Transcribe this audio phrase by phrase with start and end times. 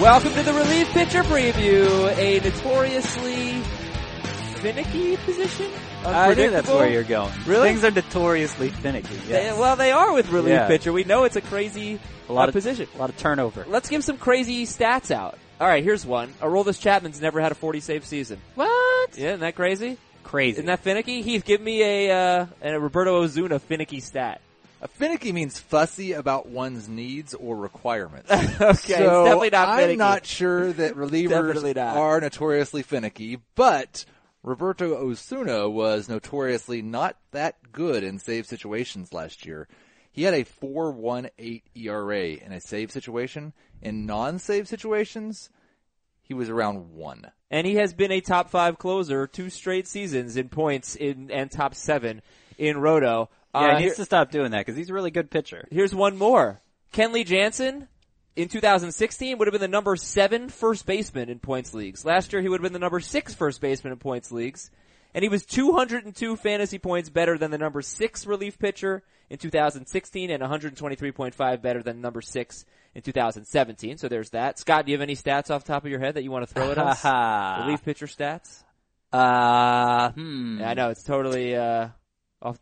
[0.00, 3.60] Welcome to the relief pitcher preview, a notoriously
[4.62, 5.70] finicky position.
[6.06, 7.30] I think that's where you're going.
[7.44, 7.68] Really?
[7.68, 9.14] Things are notoriously finicky.
[9.28, 9.54] Yes.
[9.54, 10.66] They- well, they are with relief Yeah.
[10.68, 10.90] pitcher.
[10.94, 12.00] We know it's a crazy
[12.30, 12.88] a lot uh, of position.
[12.94, 13.66] a lot of turnover.
[13.68, 15.36] Let's give some crazy stats out.
[15.60, 16.32] All right, here's one.
[16.40, 18.40] Aroldis Chapman's never had a 40 save season.
[18.54, 19.18] What?
[19.18, 19.98] Yeah, isn't that crazy?
[20.24, 20.52] Crazy.
[20.52, 21.20] Isn't that finicky?
[21.20, 22.10] Heath, give me a
[22.40, 24.40] uh, a Roberto Osuna finicky stat.
[24.82, 28.30] A finicky means fussy about one's needs or requirements.
[28.32, 29.92] okay, so it's definitely not finicky.
[29.92, 34.06] I'm not sure that relievers are notoriously finicky, but
[34.42, 39.68] Roberto Osuna was notoriously not that good in save situations last year.
[40.10, 43.52] He had a 4.18 ERA in a save situation.
[43.82, 45.50] In non-save situations,
[46.22, 47.30] he was around one.
[47.50, 51.50] and he has been a top five closer two straight seasons in points in and
[51.50, 52.22] top seven
[52.56, 53.28] in Roto.
[53.54, 55.66] Yeah, Uh, he needs to stop doing that because he's a really good pitcher.
[55.70, 56.60] here's one more.
[56.92, 57.88] Kenley Jansen
[58.36, 62.04] in 2016 would have been the number seven first baseman in points leagues.
[62.04, 64.70] Last year he would have been the number six first baseman in points leagues.
[65.12, 70.30] And he was 202 fantasy points better than the number six relief pitcher in 2016
[70.30, 72.64] and 123.5 better than number six
[72.94, 73.98] in 2017.
[73.98, 74.58] So there's that.
[74.60, 76.46] Scott, do you have any stats off the top of your head that you want
[76.46, 77.04] to throw at us?
[77.64, 78.62] relief pitcher stats?
[79.12, 80.60] Uh, hmm.
[80.60, 81.88] Yeah, I know it's totally uh,
[82.40, 82.58] off.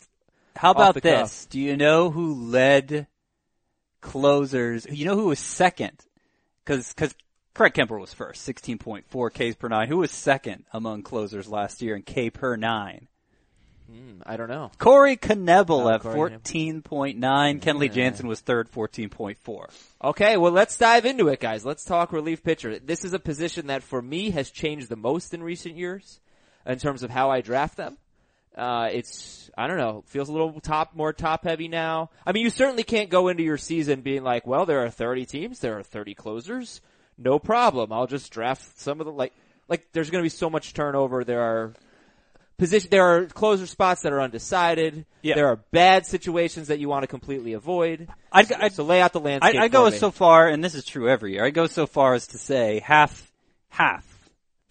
[0.58, 1.44] How about this?
[1.44, 1.50] cuff.
[1.50, 3.06] Do you know who led
[4.00, 4.86] closers?
[4.90, 5.96] You know who was second?
[6.64, 7.14] Because because
[7.54, 9.88] Craig Kimbrel was first, sixteen point four Ks per nine.
[9.88, 13.08] Who was second among closers last year in K per nine?
[13.90, 14.70] Hmm, I don't know.
[14.78, 17.60] Corey Knebel Oh, at fourteen point nine.
[17.60, 19.70] Kenley Jansen was third, fourteen point four.
[20.04, 21.64] Okay, well let's dive into it, guys.
[21.64, 22.78] Let's talk relief pitcher.
[22.78, 26.20] This is a position that for me has changed the most in recent years
[26.66, 27.96] in terms of how I draft them.
[28.58, 32.10] Uh, it's, I don't know, feels a little top, more top heavy now.
[32.26, 35.26] I mean, you certainly can't go into your season being like, well, there are 30
[35.26, 36.80] teams, there are 30 closers.
[37.16, 37.92] No problem.
[37.92, 39.32] I'll just draft some of the, like,
[39.68, 41.24] like there's gonna be so much turnover.
[41.24, 41.74] There are
[42.58, 45.04] position, there are closer spots that are undecided.
[45.22, 45.36] Yeah.
[45.36, 48.08] There are bad situations that you want to completely avoid.
[48.32, 49.60] I'd, I'd, so lay out the landscape.
[49.60, 49.96] I, I go me.
[49.96, 51.44] so far, and this is true every year.
[51.44, 53.30] I go so far as to say half,
[53.68, 54.07] half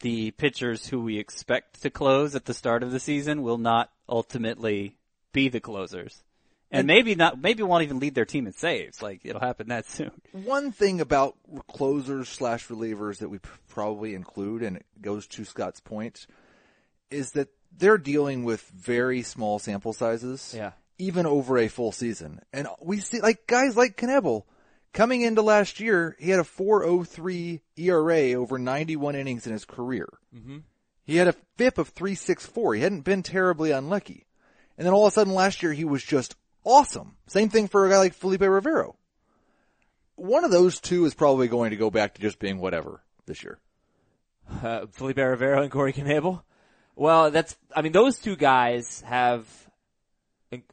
[0.01, 3.91] the pitchers who we expect to close at the start of the season will not
[4.07, 4.97] ultimately
[5.33, 6.23] be the closers,
[6.71, 9.01] and, maybe not, maybe won't even lead their team in saves.
[9.01, 10.11] Like it'll happen that soon.
[10.31, 11.35] One thing about
[11.67, 16.27] closers slash relievers that we probably include, and it goes to Scott's point,
[17.09, 20.53] is that they're dealing with very small sample sizes.
[20.55, 20.71] Yeah.
[20.99, 22.41] Even over a full season.
[22.51, 24.45] And we see, like, guys like Knebel,
[24.93, 30.07] coming into last year, he had a 4.03 ERA over 91 innings in his career.
[30.35, 30.57] Mm-hmm.
[31.03, 32.75] He had a FIP of 3.64.
[32.75, 34.25] He hadn't been terribly unlucky.
[34.77, 37.15] And then all of a sudden last year he was just awesome.
[37.27, 38.95] Same thing for a guy like Felipe Rivero.
[40.15, 43.43] One of those two is probably going to go back to just being whatever this
[43.43, 43.59] year.
[44.63, 46.41] uh, Felipe Rivero and Corey Knebel.
[46.95, 49.47] Well, that's, I mean, those two guys have,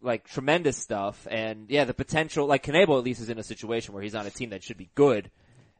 [0.00, 3.94] like, tremendous stuff, and yeah, the potential, like, Knebel at least is in a situation
[3.94, 5.30] where he's on a team that should be good.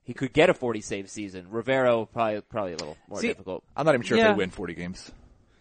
[0.03, 1.47] He could get a 40 save season.
[1.51, 3.65] Rivero, probably, probably a little more See, difficult.
[3.77, 4.33] I'm not even sure if Yeah.
[4.33, 5.13] they win 40 games.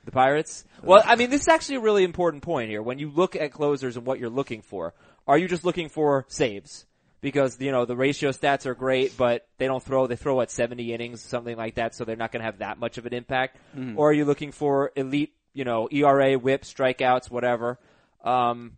[0.06, 0.66] The Pirates?
[0.82, 2.82] Well, I mean, this is actually a really important point here.
[2.82, 4.94] When you look at closers and what you're looking for,
[5.28, 6.86] are you just looking for saves?
[7.22, 10.52] Because, you know, the ratio stats are great, but they don't throw, they throw at
[10.52, 13.56] 70 innings, something like that, so they're not gonna have that much of an impact.
[13.78, 13.98] Mm-hmm.
[13.98, 17.80] Or are you looking for elite, you know, ERA, whip, strikeouts, whatever?
[18.24, 18.78] Um,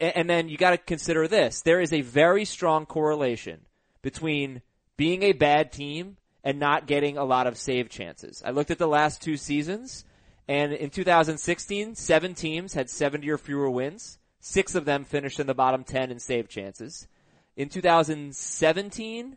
[0.00, 1.62] a- and then you gotta consider this.
[1.62, 3.66] There is a very strong correlation
[4.02, 4.62] between
[4.96, 8.42] being a bad team and not getting a lot of save chances.
[8.44, 10.04] I looked at the last two seasons,
[10.46, 14.18] and in 2016, seven teams had 70 or fewer wins.
[14.38, 17.08] Six of them finished in the bottom 10 in save chances.
[17.56, 19.36] In 2017,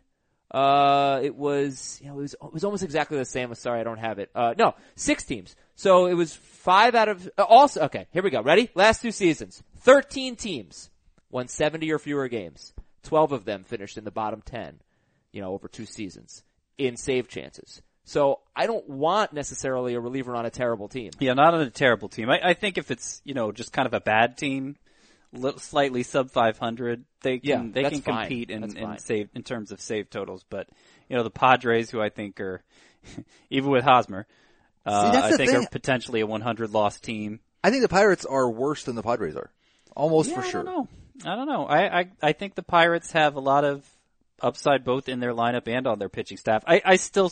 [0.52, 3.52] uh, it was, you know, it was, it was almost exactly the same.
[3.54, 4.30] Sorry, I don't have it.
[4.34, 5.56] Uh, no, six teams.
[5.80, 8.42] So it was five out of, uh, also, okay, here we go.
[8.42, 8.68] Ready?
[8.74, 9.62] Last two seasons.
[9.78, 10.90] 13 teams
[11.30, 12.74] won 70 or fewer games.
[13.04, 14.80] 12 of them finished in the bottom 10,
[15.32, 16.44] you know, over two seasons
[16.76, 17.80] in save chances.
[18.04, 21.12] So I don't want necessarily a reliever on a terrible team.
[21.18, 22.28] Yeah, not on a terrible team.
[22.28, 24.76] I, I think if it's you know just kind of a bad team,
[25.32, 28.26] li- slightly sub 500, they can Yeah, they can fine.
[28.28, 30.44] compete in, in save in terms of save totals.
[30.50, 30.68] But
[31.08, 32.62] you know the Padres, who I think are
[33.50, 34.26] even with Hosmer,
[34.86, 35.64] uh, I think thing.
[35.64, 37.40] are potentially a 100 loss team.
[37.62, 39.50] I think the Pirates are worse than the Padres are.
[39.94, 40.60] Almost Yeah, for sure.
[40.60, 40.88] I don't know.
[41.30, 41.66] I don't know.
[41.66, 43.84] I, I I think the Pirates have a lot of
[44.40, 46.64] upside both in their lineup and on their pitching staff.
[46.66, 47.30] I, I still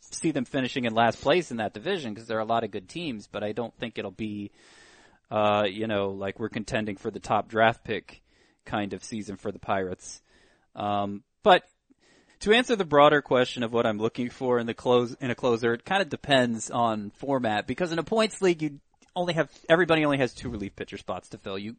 [0.00, 2.70] see them finishing in last place in that division because there are a lot of
[2.70, 4.50] good teams, but I don't think it'll be,
[5.30, 8.22] uh, you know, like we're contending for the top draft pick
[8.64, 10.20] kind of season for the Pirates.
[10.74, 11.64] Um, but
[12.40, 15.34] To answer the broader question of what I'm looking for in the close in a
[15.34, 18.78] closer, it kind of depends on format because in a points league you
[19.16, 21.58] only have everybody only has two relief pitcher spots to fill.
[21.58, 21.74] You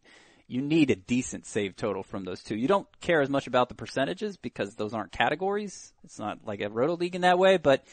[0.47, 2.55] you need a decent save total from those two.
[2.55, 5.93] You don't care as much about the percentages because those aren't categories.
[6.03, 7.85] It's not like a roto league in that way, but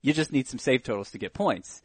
[0.00, 1.82] you just need some save totals to get points.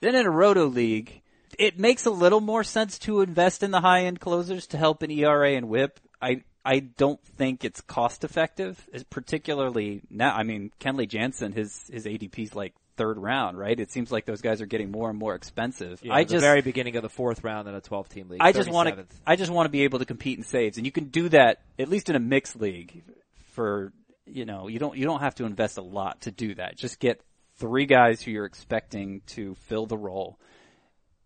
[0.00, 1.22] Then in a roto league,
[1.58, 5.02] it makes a little more sense to invest in the high end closers to help
[5.02, 5.98] in ERA and WHIP.
[6.20, 10.34] I I don't think it's cost effective, particularly now.
[10.34, 13.80] I mean, Kenley Jansen, his his ADP's like third round, right?
[13.80, 16.00] It seems like those guys are getting more and more expensive.
[16.02, 18.42] Yeah, I the just very beginning of the fourth round in a 12 team league.
[18.42, 20.84] I just want to I just want to be able to compete in saves, and
[20.84, 23.02] you can do that at least in a mixed league.
[23.54, 23.94] For
[24.26, 26.76] you know, you don't you don't have to invest a lot to do that.
[26.76, 27.22] Just get
[27.56, 30.38] three guys who you're expecting to fill the role.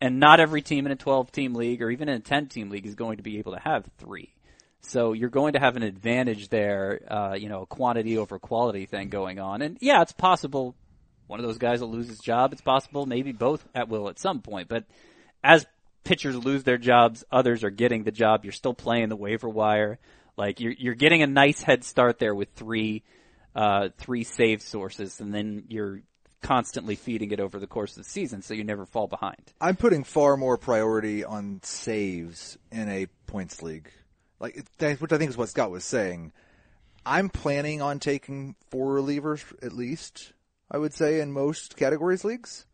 [0.01, 2.71] And not every team in a 12 team league or even in a 10 team
[2.71, 4.33] league is going to be able to have three.
[4.83, 8.87] So you're going to have an advantage there, uh, you know, a quantity over quality
[8.87, 9.63] thing going on.
[9.63, 10.75] And yeah, it's possible
[11.29, 12.53] one of those guys will lose his job.
[12.53, 14.69] It's possible maybe both at will at some point.
[14.69, 14.85] But
[15.43, 15.67] as
[16.05, 18.45] pitchers lose their jobs, others are getting the job.
[18.45, 19.99] You're still playing the waiver wire.
[20.37, 23.03] Like you're you're getting a nice head start there with three
[23.55, 26.03] uh, three save sources, and then you're
[26.43, 29.53] constantly feeding it over the course of the season, so you never fall behind.
[29.61, 33.91] I'm putting far more priority on saves in a points league,
[34.43, 36.33] like that- which I think is what Scott was saying.
[37.07, 40.33] I'm planning on taking four relievers at least.
[40.71, 42.67] I would say in most categories leagues.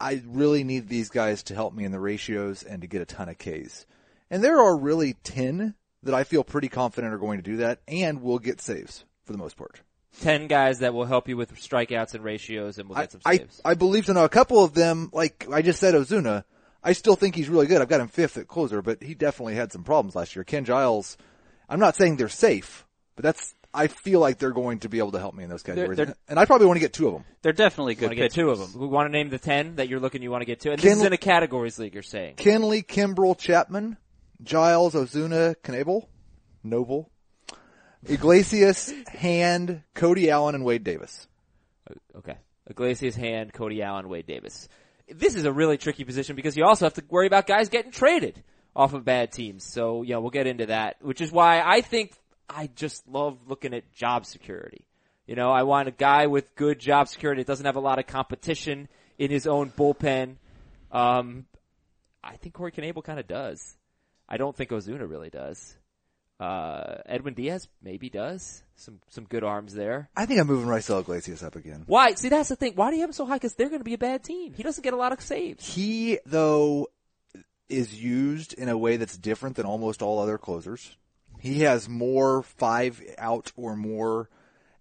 [0.00, 3.06] I really need these guys to help me in the ratios and to get a
[3.06, 3.86] ton of Ks.
[4.30, 7.80] And there are really 10 that I feel pretty confident are going to do that
[7.88, 9.80] and will get saves for the most part.
[10.20, 13.20] 10 guys that will help you with strikeouts and ratios and we'll I, get some
[13.24, 13.60] I, saves.
[13.64, 14.12] I believe so.
[14.12, 16.44] Now, a couple of them, like I just said, Osuna,
[16.86, 17.82] I still think he's really good.
[17.82, 20.44] I've got him fifth at closer, but he definitely had some problems last year.
[20.44, 21.16] Ken Giles,
[21.68, 22.86] I'm not saying they're safe,
[23.16, 25.62] but that's, I feel like they're going to be able to help me in those
[25.62, 25.96] categories.
[25.96, 27.24] they're- and I probably want to get two of them.
[27.42, 28.80] They're definitely good want to get two of them.
[28.80, 30.70] We want to name the 10 that you're looking you want to get to.
[30.70, 32.36] And this Ken- is in a categories league you're saying.
[32.36, 33.96] Kenley, Kimbrel, Chapman,
[34.42, 36.06] Giles, Osuna, Knebel,
[36.62, 37.10] Noble,
[38.08, 41.26] Iglesias, Hand, Cody Allen, and Wade Davis.
[42.16, 42.36] Okay.
[42.68, 44.68] Iglesias, Hand, Cody Allen, Wade Davis.
[45.08, 47.92] This is a really tricky position because you also have to worry about guys getting
[47.92, 48.42] traded
[48.74, 49.64] off of bad teams.
[49.64, 52.12] So, yeah, we'll get into that, which is why I think
[52.48, 54.86] I just love looking at job security.
[55.26, 57.98] You know, I want a guy with good job security that doesn't have a lot
[57.98, 58.88] of competition
[59.18, 60.36] in his own bullpen.
[60.92, 61.46] Um,
[62.22, 63.76] I think Corey Knebel kind of does.
[64.28, 65.76] I don't think Osuna really does.
[66.38, 68.62] Uh, Edwin Diaz maybe does.
[68.76, 70.10] Some, some good arms there.
[70.14, 71.84] I think I'm moving Raisel Iglesias up again.
[71.86, 72.12] Why?
[72.14, 72.74] See, that's the thing.
[72.74, 73.36] Why do you have him so high?
[73.36, 74.52] Because they're going to be a bad team.
[74.52, 75.66] He doesn't get a lot of saves.
[75.74, 76.88] He, though,
[77.70, 80.94] is used in a way that's different than almost all other closers.
[81.38, 84.28] He has more five out or more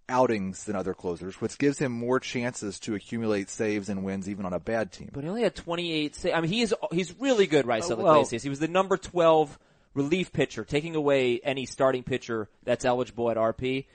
[0.07, 4.45] outings than other closers, which gives him more chances to accumulate saves and wins even
[4.45, 5.09] on a bad team.
[5.13, 6.35] But he only had 28 saves.
[6.35, 8.43] I mean, he is, he's really good, Raisel Uh, well- Iglesias.
[8.43, 9.57] He was the number 12
[9.95, 13.85] relief pitcher, taking away any starting pitcher that's eligible at RP.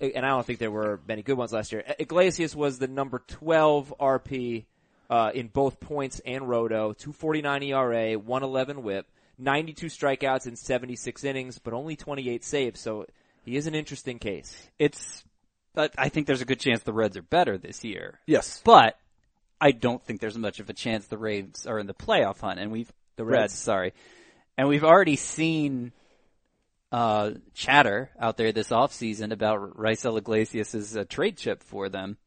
[0.00, 1.84] And I don't think there were many good ones last year.
[1.98, 4.64] Iglesias was the number 12 RP,
[5.10, 9.06] uh, in both points and roto, 249 ERA, 111 whip,
[9.38, 12.80] 92 strikeouts in 76 innings, but only 28 saves.
[12.80, 13.06] So
[13.44, 14.70] he is an interesting case.
[14.78, 15.24] It's,
[15.74, 18.20] but I think there's a good chance the Reds are better this year.
[18.26, 18.62] Yes.
[18.64, 18.98] But
[19.60, 22.60] I don't think there's much of a chance the Rays are in the playoff hunt,
[22.60, 23.40] and we've the Reds.
[23.40, 23.92] Reds, sorry,
[24.60, 25.90] and we've already seen
[26.92, 32.18] uh, chatter out there this offseason about Raisel Iglesias' uh, trade chip for them.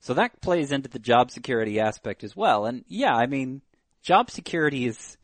[0.00, 2.64] So that plays into the job security aspect as well.
[2.64, 3.60] And yeah, I mean,
[4.02, 5.18] job security is,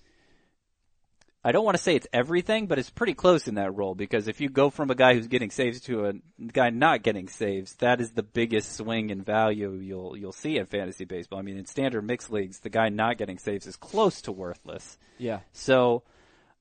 [1.42, 4.28] I don't want to say it's everything, but it's pretty close in that role because
[4.28, 6.12] if you go from a guy who's getting saves to a
[6.52, 10.66] guy not getting saves, that is the biggest swing in value you'll, you'll see in
[10.66, 11.38] fantasy baseball.
[11.38, 14.98] I mean, in standard mixed leagues, the guy not getting saves is close to worthless.
[15.16, 15.40] Yeah.
[15.54, 16.02] So,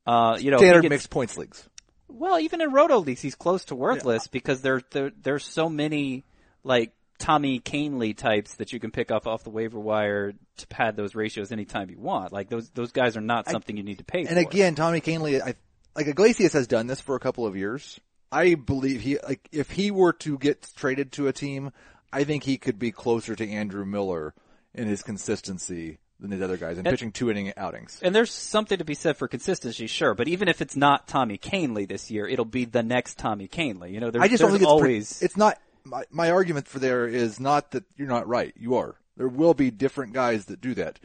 [0.10, 1.70] uh, you know, if Standard gets- mixed points leagues.
[2.08, 6.26] well, even in roto leagues, he's close to worthless because there, there there's so many
[6.64, 10.96] like Tommy Kahnle types that you can pick up off the waiver wire to pad
[10.96, 12.34] those ratios anytime you want.
[12.34, 14.30] Like those those guys are not something you need to pay for.
[14.30, 15.54] And again, Tommy Kahnle, I,
[15.96, 18.00] like Iglesias has done this for a couple of years.
[18.32, 21.72] I believe he, like, if he were to get traded to a team,
[22.14, 24.36] I think he could be closer to Andrew Miller
[24.74, 28.00] in his consistency than these other guys and And- pitching two inning outings.
[28.02, 30.14] and there's something to be said for consistency, sure.
[30.14, 33.90] But even if it's not Tommy Kahnle this year, it'll be the next Tommy Kahnle.
[33.92, 36.32] You know, there's, I just don't there's think it's, pre- always it's not, my, my
[36.32, 38.54] argument for there is not that you're not right.
[38.58, 38.96] You are.
[39.18, 41.00] There will be different guys that do that.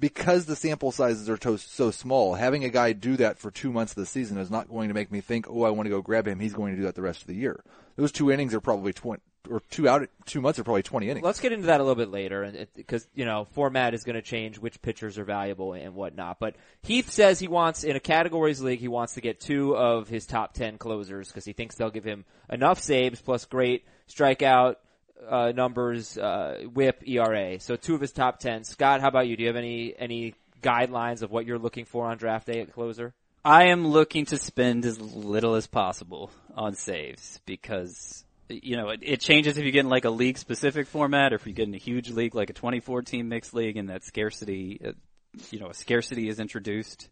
[0.00, 3.70] Because the sample sizes are to- so small, having a guy do that for two
[3.70, 5.90] months of the season is not going to make me think, oh, I want to
[5.90, 6.40] go grab him.
[6.40, 7.62] He's going to do that the rest of the year.
[7.96, 11.24] Those two innings are probably 20, or two out, two months are probably 20 innings.
[11.24, 14.16] Let's get into that a little bit later, and because you know format is going
[14.16, 16.38] to change, which pitchers are valuable and whatnot.
[16.38, 20.08] But Heath says he wants in a categories league, he wants to get two of
[20.08, 24.76] his top ten closers because he thinks they'll give him enough saves plus great strikeout
[25.28, 27.60] uh, numbers, uh, WHIP, ERA.
[27.60, 28.64] So two of his top ten.
[28.64, 29.36] Scott, how about you?
[29.36, 32.72] Do you have any any guidelines of what you're looking for on draft day at
[32.72, 33.14] closer?
[33.44, 39.00] I am looking to spend as little as possible on saves because you know it,
[39.02, 41.68] it changes if you get in like a league specific format or if you get
[41.68, 44.92] in a huge league like a 24 team mixed league and that scarcity, uh,
[45.50, 47.08] you know, a scarcity is introduced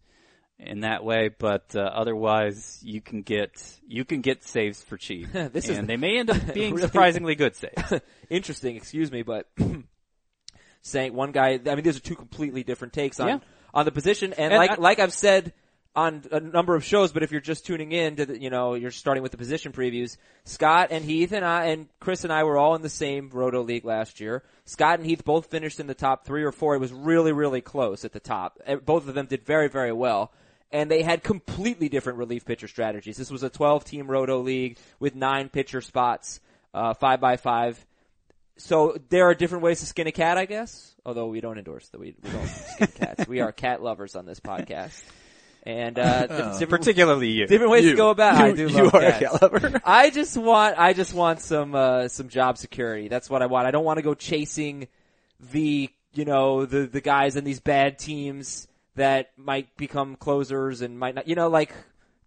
[0.59, 1.29] in that way.
[1.29, 3.51] But uh, otherwise, you can get
[3.87, 6.87] you can get saves for cheap, This is and they may end up being really-
[6.87, 8.01] surprisingly good saves.
[8.31, 9.47] Interesting, excuse me, but
[10.83, 11.59] saying one guy.
[11.67, 13.39] I mean, these are two completely different takes on Yeah.
[13.75, 15.53] on the position, and, And like I- like I've said
[15.97, 18.75] on a number of shows, but if you're just tuning in to the, you know
[18.75, 20.17] you're starting with the position previews.
[20.45, 23.63] Scott and Heath and I and Chris and I were all in the same Roto
[23.63, 24.45] League last year.
[24.65, 26.75] Scott and Heath both finished in the top three or four.
[26.75, 28.59] It was really really close at the top.
[28.67, 30.33] Eh, Both of them did very very well.
[30.71, 33.17] And they had completely different relief pitcher strategies.
[33.17, 36.41] This was a 12 team Roto League with nine pitcher spots,
[36.75, 37.85] uh, five by five
[38.61, 40.95] so there are different ways to skin a cat, I guess.
[41.07, 43.29] Although we don't endorse that we, we don't skin cats.
[43.29, 45.01] We are cat lovers on this podcast,
[45.63, 47.47] and uh, different, different, Particularly you.
[47.47, 48.35] different ways to go about.
[48.35, 48.41] it.
[48.41, 49.81] I You- do you love are a cat lover.
[49.85, 53.07] I just want I just want some uh, some job security.
[53.07, 53.67] That's what I want.
[53.69, 54.89] I don't want to go chasing
[55.53, 58.67] the you know the the guys in these bad teams
[58.99, 61.27] that might become closers and might not.
[61.29, 61.73] You know, like.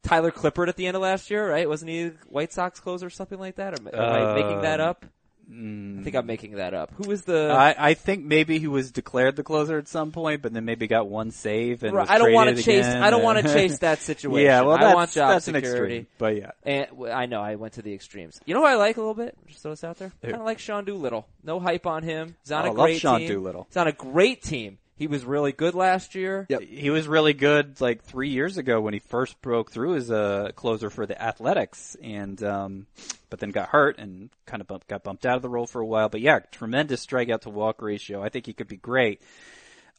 [0.03, 1.69] Tyler Clippard at the end of last year, right?
[1.69, 3.79] Wasn't he a White Sox closer or something like that?
[3.79, 5.05] Or am I uh, making that up?
[5.47, 5.99] Mm.
[5.99, 6.91] I think I'm making that up.
[6.95, 7.51] Who was the?
[7.51, 10.87] I, I think maybe he was declared the closer at some point, but then maybe
[10.87, 12.87] got one save and Right, was I don't want to traded chase.
[12.87, 13.03] again.
[13.03, 14.43] I don't want to chase that situation.
[14.43, 15.97] Yeah, well, I that's, want job that's an security.
[15.97, 16.51] extreme, but yeah.
[16.63, 18.39] And I know I went to the extremes.
[18.47, 19.37] You know who I like a little bit?
[19.45, 20.11] Just throw this out there.
[20.23, 20.29] Who?
[20.29, 21.27] Kind of like Sean Doolittle.
[21.43, 22.35] No hype on him.
[22.43, 23.27] He's on Oh, a I love great Sean team.
[23.27, 23.67] Doolittle.
[23.69, 24.79] He's on a great team.
[25.01, 26.45] He was really good last year.
[26.47, 26.61] Yep.
[26.61, 30.53] He was really good like three years ago when he first broke through as a
[30.55, 32.85] closer for the Athletics, and um,
[33.31, 35.81] but then got hurt and kind of bump, got bumped out of the role for
[35.81, 36.07] a while.
[36.07, 38.21] But yeah, tremendous strikeout to walk ratio.
[38.21, 39.23] I think he could be great.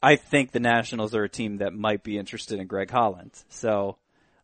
[0.01, 3.33] I think the Nationals are a team that might be interested in Greg Holland.
[3.49, 3.97] So,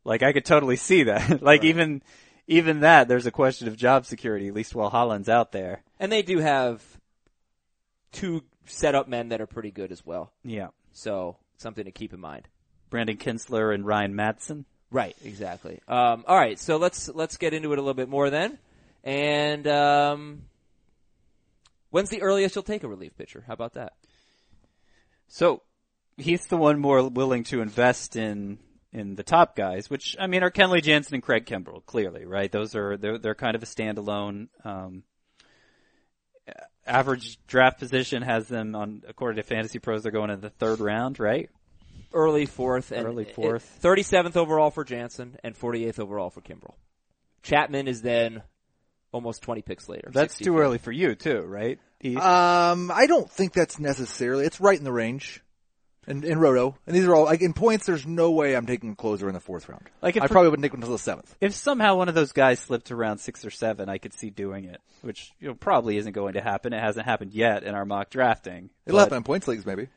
[0.02, 1.40] like, I could totally see that.
[1.40, 2.02] like, even
[2.48, 5.84] even that, there's a question of job security, at least while Holland's out there.
[6.00, 6.82] And they do have
[8.10, 10.32] two setup men that are pretty good as well.
[10.44, 12.48] Yeah, So something to keep in mind.
[12.90, 14.64] Brandon Kintzler and Ryan Madson.
[14.90, 15.80] Right, exactly.
[15.87, 18.58] Um, all right, so let's let's get into it a little bit more then.
[19.04, 20.42] And um,
[21.90, 23.44] when's the earliest you'll take a relief pitcher?
[23.46, 23.92] How about that?
[25.28, 25.62] So
[26.16, 28.58] he's the one more willing to invest in
[28.92, 32.50] in the top guys, which I mean are Kenley Jansen and Craig Kimbrel, clearly, right?
[32.50, 34.48] Those are they're they're kind of a standalone.
[34.64, 35.02] Um,
[36.87, 40.81] average draft position has them on according to Fantasy Pros, they're going in the third
[40.81, 41.50] round, right?
[42.12, 43.62] Early fourth and Early fourth.
[43.62, 46.75] thirty seventh overall for Jansen and forty eighth overall for Kimbrel.
[47.43, 48.43] Chapman is then
[49.12, 50.11] almost twenty picks later.
[50.12, 51.78] That's too early for you too, right?
[52.00, 52.17] Heath?
[52.19, 54.45] Um, I don't think that's necessarily.
[54.47, 55.43] It's right in the range.
[56.08, 57.86] In, in Roto, and these are all like in points.
[57.86, 59.88] There's no way I'm taking a closer in the fourth round.
[60.00, 61.34] Like, if I probably wouldn't take one until the seventh.
[61.40, 64.30] if somehow one of those guys slipped to round six or seven, I could see
[64.30, 66.72] doing it, which you know probably isn't going to happen.
[66.72, 68.70] It hasn't happened yet in our mock drafting.
[68.86, 69.88] It'll But- happen in points leagues, maybe.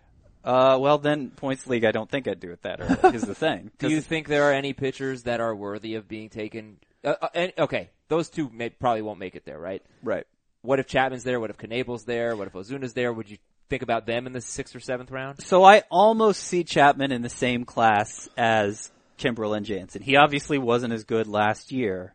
[0.44, 3.16] Uh, well, then points league, I don't think I'd do it that early.
[3.16, 3.70] is the thing.
[3.80, 6.78] Do you think there are any pitchers that are worthy of being taken?
[7.04, 9.84] Uh, uh, and, okay, those two may, probably won't make it there, right?
[10.02, 10.26] right?
[10.64, 11.40] What if Chapman's there?
[11.40, 12.36] What if Knebel's there?
[12.36, 13.14] What if Osuna's there?
[13.14, 13.38] Would you
[13.72, 15.42] think about them in the sixth or seventh round?
[15.42, 20.02] So I almost see Chapman in the same class as Kimbrel and Jansen.
[20.02, 22.14] He obviously wasn't as good last year,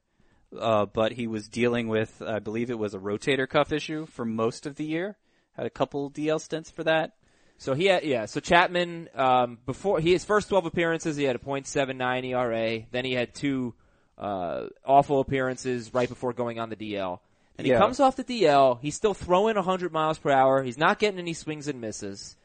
[0.56, 4.26] uh, but he was dealing with, I believe it was a rotator cuff issue for
[4.26, 5.16] most of the year.
[5.52, 7.14] Had a couple DL stints for that.
[7.56, 11.36] So he had, yeah, so Chapman, um, before, he, his first 12 appearances, he had
[11.36, 12.82] a .79 ERA.
[12.90, 13.72] Then he had two,
[14.18, 17.20] uh, awful appearances right before going on the DL.
[17.58, 17.78] And he Yeah.
[17.78, 21.32] comes off the DL, he's still throwing 100 miles per hour, he's not getting any
[21.32, 22.36] swings and misses.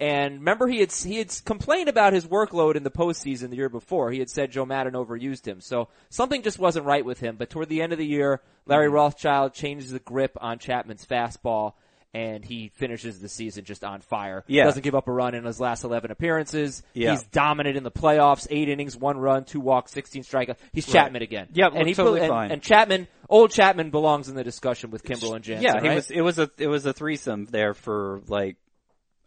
[0.00, 3.68] And remember, he had he had complained about his workload in the postseason the year
[3.68, 4.12] before.
[4.12, 7.34] He had said Joe Maddon overused him, so something just wasn't right with him.
[7.36, 8.94] But toward the end of the year, Larry Mm-hmm.
[8.94, 11.72] Rothschild changes the grip on Chapman's fastball,
[12.14, 14.44] and he finishes the season just on fire.
[14.46, 14.64] Yeah.
[14.64, 16.82] doesn't give up a run in his last eleven appearances.
[16.94, 17.12] Yeah.
[17.12, 18.46] He's dominant in the playoffs.
[18.50, 20.56] Eight innings, one run, two walks, sixteen strikeouts.
[20.72, 21.48] He's Chapman again.
[21.52, 22.50] Yeah, and he totally and, fine.
[22.50, 25.64] and Chapman, old Chapman, belongs in the discussion with Kimbrel and Jansen.
[25.64, 25.94] yeah, he right?
[25.96, 26.10] was.
[26.10, 28.56] It was a it was a threesome there for like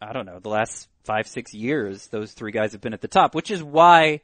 [0.02, 3.08] I don't know, the last five, six years, those three guys have been at the
[3.08, 4.20] top, which is why,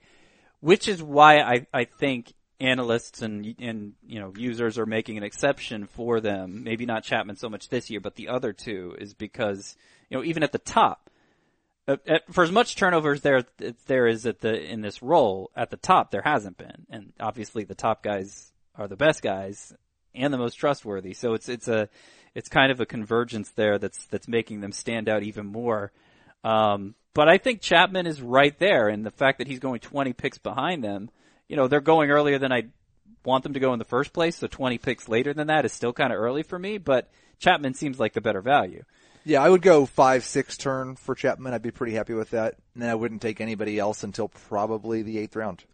[0.60, 5.22] which is why I, I think analysts and, and, you know, users are making an
[5.22, 6.64] exception for them.
[6.64, 9.76] Maybe not Chapman so much this year, but the other two is because,
[10.10, 11.08] you know, even at the top,
[11.88, 13.44] at, for as much turnover as there
[13.86, 17.64] there is at the in this role at the top, there hasn't been, and obviously
[17.64, 19.72] the top guys are the best guys
[20.14, 21.14] and the most trustworthy.
[21.14, 21.88] So it's it's a
[22.34, 25.92] it's kind of a convergence there that's that's making them stand out even more.
[26.44, 30.12] Um, but I think Chapman is right there, and the fact that he's going 20
[30.12, 31.10] picks behind them,
[31.48, 32.68] you know, they're going earlier than I
[33.24, 34.36] want them to go in the first place.
[34.36, 37.74] So 20 picks later than that is still kind of early for me, but Chapman
[37.74, 38.84] seems like the better value.
[39.24, 41.52] Yeah, I would go five, six turn for Chapman.
[41.52, 42.54] I'd be pretty happy with that.
[42.74, 45.64] And then I wouldn't take anybody else until probably the eighth round.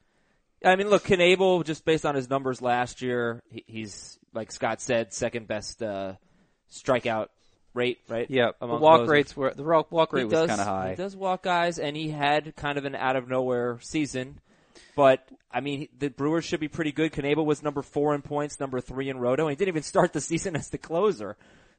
[0.65, 5.13] I mean, look, Knebel, just based on his numbers last year, he's, like Scott said,
[5.13, 6.15] second best, uh,
[6.73, 7.29] strikeout
[7.75, 8.29] rate, right?
[8.31, 9.09] Yeah, the walk closers.
[9.09, 10.91] rates were, the walk walk He rate was kind of high.
[10.91, 14.41] He does walk guys, and he had kind of an out of nowhere season.
[14.97, 17.13] But I mean, the Brewers should be pretty good.
[17.13, 20.13] Knebel was number four in points, number three in Roto, and he didn't even start
[20.13, 21.37] the season as the closer.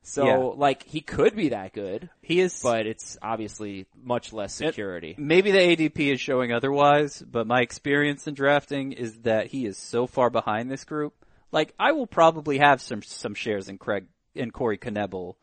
[0.08, 0.38] So, Yeah.
[0.38, 5.16] like, he could be that good, He is, but it's obviously much less security.
[5.18, 9.80] maybe the ADP is showing otherwise, but my experience in drafting is that he is
[9.80, 11.16] so far behind this group.
[11.52, 14.06] Like, I will probably have some some shares in Craig
[14.36, 15.38] in Corey Knebel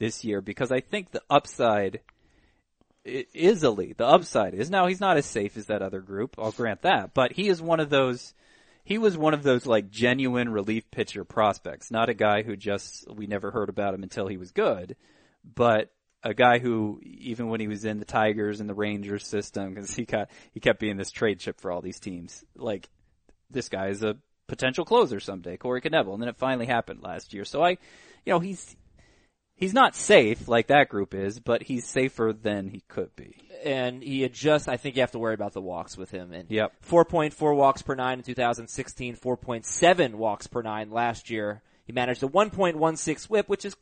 [0.00, 2.00] this year because I think the upside
[3.08, 3.98] is elite.
[3.98, 6.36] The upside is now he's not as safe as that other group.
[6.38, 8.34] I'll grant that, but he is one of those.
[8.84, 13.10] He was one of those like genuine relief pitcher prospects, not a guy who just
[13.10, 14.96] we never heard about him until he was good,
[15.44, 15.90] but
[16.22, 19.94] a guy who even when he was in the Tigers and the Rangers system, because
[19.94, 22.44] he got he kept being this trade chip for all these teams.
[22.56, 22.88] Like
[23.50, 27.32] this guy is a potential closer someday, Corey Knebel, and then it finally happened last
[27.32, 27.44] year.
[27.44, 28.76] So I, you know, he's
[29.58, 33.34] he's not safe like that group is, but he's safer than he could be.
[33.64, 34.68] and he adjusts.
[34.68, 36.32] I think you have to worry about the walks with him.
[36.32, 36.72] And Yep.
[36.88, 41.62] 4.4 walks per nine in 2016, 4.7 walks per nine last year.
[41.84, 43.76] He managed a 1.16 whip, which is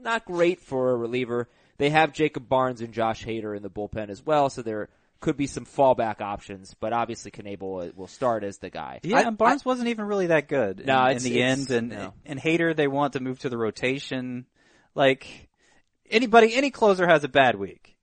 [0.00, 1.48] not great for a reliever.
[1.78, 4.90] They have Jacob Barnes and Josh Hader in the bullpen as well, so there
[5.20, 6.74] could be some fallback options.
[6.78, 9.00] But obviously, Knebel uh, will start as the guy.
[9.02, 11.88] Yeah, I- and Barnes wasn't even really that good No, in, in the end, and
[11.88, 12.12] no.
[12.26, 14.44] and Hader they want to move to the rotation.
[14.94, 15.48] Like
[16.10, 17.96] anybody, any closer has a bad week.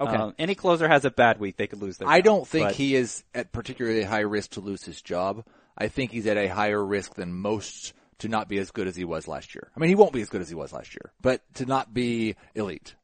[0.00, 0.16] Okay.
[0.16, 2.08] Um, any closer has a bad week, they could lose their.
[2.08, 2.24] I job.
[2.24, 5.44] don't think But- he is at particularly high risk to lose his job.
[5.76, 8.96] I think he's at a higher risk than most to not be as good as
[8.96, 9.70] he was last year.
[9.76, 11.92] I mean, he won't be as good as he was last year, but to not
[11.92, 12.94] be elite.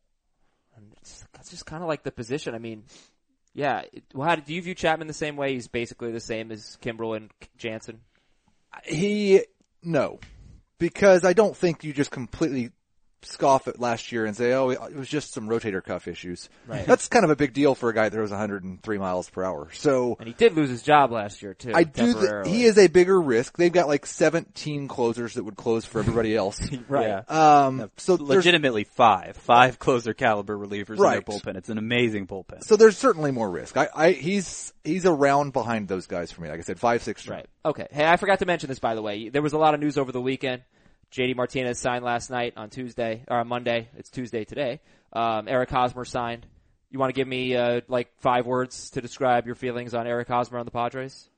[1.33, 2.55] That's just kind of like the position.
[2.55, 2.85] I mean,
[3.55, 3.83] yeah.
[3.93, 5.53] It, well, how, do you view Chapman the same way?
[5.53, 8.01] He's basically the same as Kimbrel and Jansen.
[8.85, 9.43] He,
[9.83, 10.19] no,
[10.79, 12.71] because I don't think you just completely
[13.27, 16.49] scoff at last year and say, oh, it was just some rotator cuff issues.
[16.67, 16.87] Right.
[16.87, 19.69] That's kind of a big deal for a guy that throws 103 miles per hour.
[19.73, 21.73] So And he did lose his job last year too.
[21.75, 22.15] I do.
[22.15, 23.57] Th- he is a bigger risk.
[23.57, 26.61] They've got like 17 closers that would close for everybody else.
[26.89, 27.07] right.
[27.29, 27.67] Yeah.
[27.67, 31.19] Um, so legitimately five, five closer caliber relievers Right.
[31.19, 31.57] in their bullpen.
[31.57, 32.63] It's an amazing bullpen.
[32.65, 33.77] so there's certainly more risk.
[33.77, 36.49] I, I, he's, he's around behind those guys for me.
[36.49, 37.27] Like I said, five, six.
[37.29, 37.47] Right.
[37.65, 37.89] Okay.
[37.91, 39.29] Hey, I forgot to mention this by the way.
[39.29, 40.63] There was a lot of news over the weekend.
[41.13, 43.89] JD Martinez signed last night on Tuesday or on Monday.
[43.97, 44.81] It's Tuesday today.
[45.13, 46.47] Um, Eric Hosmer signed.
[46.91, 50.29] You want to give me uh, like five words to describe your feelings on Eric
[50.29, 51.29] Hosmer on the Padres?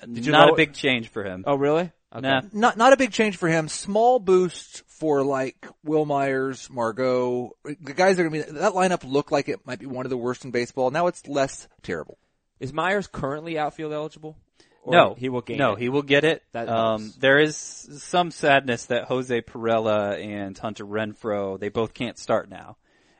[0.00, 1.44] Did you Not know- a big change for him.
[1.46, 1.90] Oh, really?
[2.12, 2.20] Okay.
[2.28, 2.40] Nah.
[2.52, 3.68] Not, not a big change for him.
[3.68, 7.52] Small boost for like Wil Myers, Margot.
[7.64, 10.10] The guys are going to be, that lineup looked like it might be one of
[10.10, 10.90] the worst in baseball.
[10.90, 12.18] Now it's less terrible.
[12.58, 14.36] Is Myers currently outfield eligible?
[14.82, 15.58] Or no, he will gain.
[15.58, 15.80] No, it?
[15.80, 16.42] he will get it.
[16.54, 22.48] Um, there is some sadness that Jose Pirela and Hunter Renfroe they both can't start
[22.48, 22.76] now.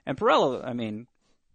[0.06, 1.06] And Pirela, I mean,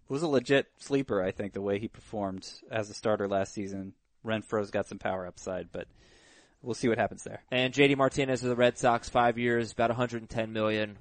[0.07, 1.23] was a legit sleeper.
[1.23, 3.93] I think the way he performed as a starter last season.
[4.25, 5.87] Renfroe's got some power upside, but
[6.61, 7.43] we'll see what happens there.
[7.51, 10.97] And JD Martinez of the Red Sox, five years, about 110 million.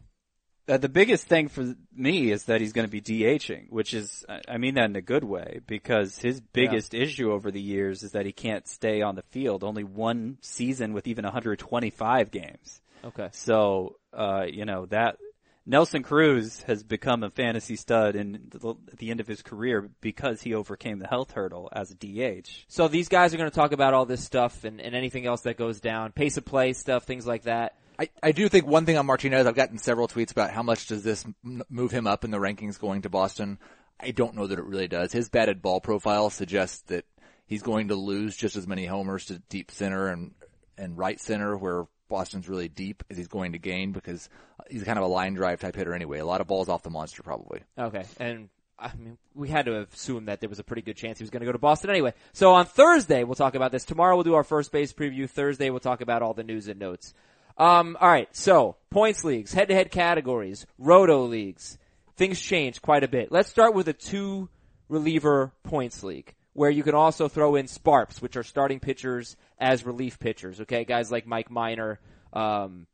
[0.66, 4.24] Uh, the biggest thing for me is that he's going to be DHing, which is,
[4.48, 8.12] I- mean that in a good way, because his biggest issue over the years is
[8.12, 9.62] that he can't stay on the field.
[9.62, 12.80] Only one season with even 125 games.
[13.04, 13.28] Okay.
[13.32, 15.18] So, uh, you know, that,
[15.66, 19.88] Nelson Cruz has become a fantasy stud in the, at the end of his career
[20.02, 22.66] because he overcame the health hurdle as a DH.
[22.68, 25.42] So these guys are going to talk about all this stuff and, and anything else
[25.42, 27.76] that goes down, pace of play stuff, things like that.
[27.98, 30.86] I, I do think one thing on Martinez, I've gotten several tweets about how much
[30.86, 33.58] does this move him up in the rankings going to Boston.
[34.00, 35.12] I don't know that it really does.
[35.12, 37.04] His batted ball profile suggests that
[37.46, 40.32] he's going to lose just as many homers to deep center and,
[40.76, 44.28] and right center where Boston's really deep is he's going to gain because
[44.68, 46.18] he's kind of a line drive type hitter anyway.
[46.18, 47.60] A lot of balls off the monster probably.
[47.78, 51.18] Okay, and I mean, we had to assume that there was a pretty good chance
[51.18, 52.12] he was going to go to Boston anyway.
[52.32, 53.84] So on Thursday, we'll talk about this.
[53.84, 55.28] Tomorrow we'll do our first base preview.
[55.30, 57.14] Thursday we'll talk about all the news and notes.
[57.56, 61.78] Um, all right, so points leagues, head-to-head categories, roto leagues.
[62.16, 63.32] Things change quite a bit.
[63.32, 64.48] Let's start with a two
[64.88, 69.84] reliever points league where you can also throw in Sparps, which are starting pitchers as
[69.84, 70.60] relief pitchers.
[70.60, 72.00] Okay, guys like Mike Minor,
[72.32, 72.86] um,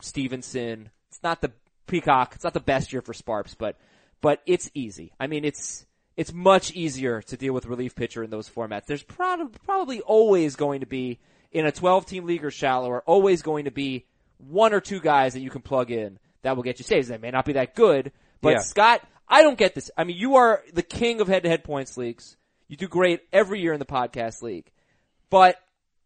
[0.00, 0.90] Stevenson.
[1.08, 1.52] It's not the
[1.86, 2.34] Peacock.
[2.34, 3.76] It's not the best year for Sparps, but
[4.20, 5.12] but it's easy.
[5.18, 8.86] I mean, it's it's much easier to deal with relief pitcher in those formats.
[8.86, 11.18] There's pro- probably always going to be
[11.56, 14.04] in a 12 team league or shallower, always going to be
[14.36, 17.08] one or two guys that you can plug in that will get you saves.
[17.08, 18.58] They may not be that good, but Yeah.
[18.58, 19.90] Scott, I don't get this.
[19.96, 22.36] I mean, you are the king of head to head points leagues.
[22.68, 24.70] You do great every year in the podcast league,
[25.30, 25.56] but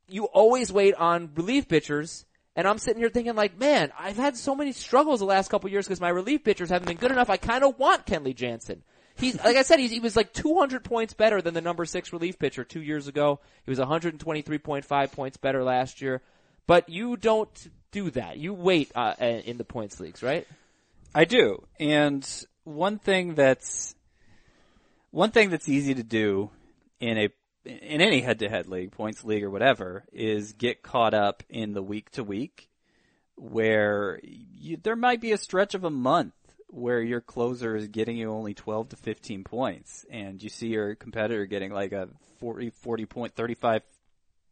[0.07, 2.27] you always wait on relief pitchers.
[2.55, 5.69] And I'm sitting here thinking like, man, I've had so many struggles the last couple
[5.69, 7.29] years because my relief pitchers haven't been good enough.
[7.29, 8.85] I kind of want Kenley Jansen.
[9.21, 12.39] He's, like I said, he was like 200 points better than the number six relief
[12.39, 13.41] pitcher two years ago.
[13.65, 16.23] He was 123.5 points better last year.
[16.67, 18.39] But you don't do that.
[18.39, 20.47] You wait, uh, in the points leagues, right?
[21.15, 21.67] I do.
[21.79, 22.27] And
[22.65, 23.95] one thing that's
[25.11, 26.51] one thing that's easy to do
[27.01, 27.29] in a
[27.65, 32.11] in any head-to-head league, points league or whatever, is get caught up in the week
[32.13, 32.71] to week
[33.37, 36.35] where you, there might be a stretch of a month
[36.73, 40.95] where your closer is getting you only 12 to 15 points and you see your
[40.95, 43.83] competitor getting like a 40 40 point 35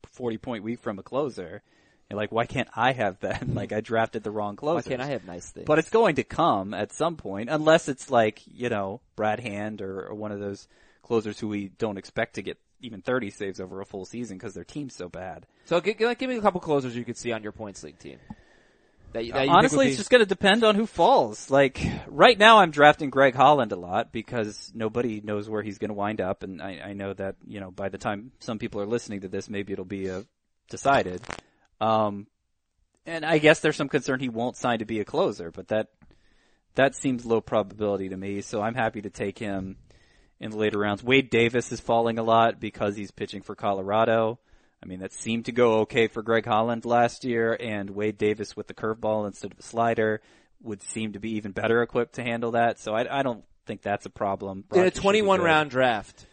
[0.07, 1.63] 40 point week from a closer.
[2.11, 3.47] You're like, why can't I have that?
[3.55, 4.77] like I drafted the wrong closer.
[4.77, 5.67] Why can't I have nice things?
[5.67, 9.83] But it's going to come at some point, unless it's like, you know, Brad Hand
[9.83, 10.69] or, or one of those
[11.03, 14.55] closers who we don't expect to get even 30 saves over a full season because
[14.55, 15.47] their team's so bad.
[15.65, 17.99] so give, give give me a couple closers you could see on your points league
[17.99, 18.19] team.
[19.13, 21.51] That, that Honestly, would it's just going to depend on who falls.
[21.51, 25.89] Like, right now I'm drafting Greg Holland a lot because nobody knows where he's going
[25.89, 28.81] to wind up, and I, I know that, you know, by the time some people
[28.81, 30.23] are listening to this, maybe it'll be uh,
[30.69, 31.23] decided.
[31.81, 32.27] Um,
[33.07, 35.89] and I guess there's some concern he won't sign to be a closer, but that
[36.75, 38.41] that seems low probability to me.
[38.43, 39.77] So I'm happy to take him
[40.39, 41.03] in the later rounds.
[41.03, 44.39] Wade Davis is falling a lot because he's pitching for Colorado.
[44.83, 48.57] I mean, that seemed to go okay for Greg Holland last year, and Wade Davis
[48.57, 50.21] with the curveball instead of a slider
[50.63, 52.79] would seem to be even better equipped to handle that.
[52.79, 54.65] So I, I don't think that's a problem.
[54.73, 55.45] in a Brock should be 21 good.
[55.45, 56.27] round draft,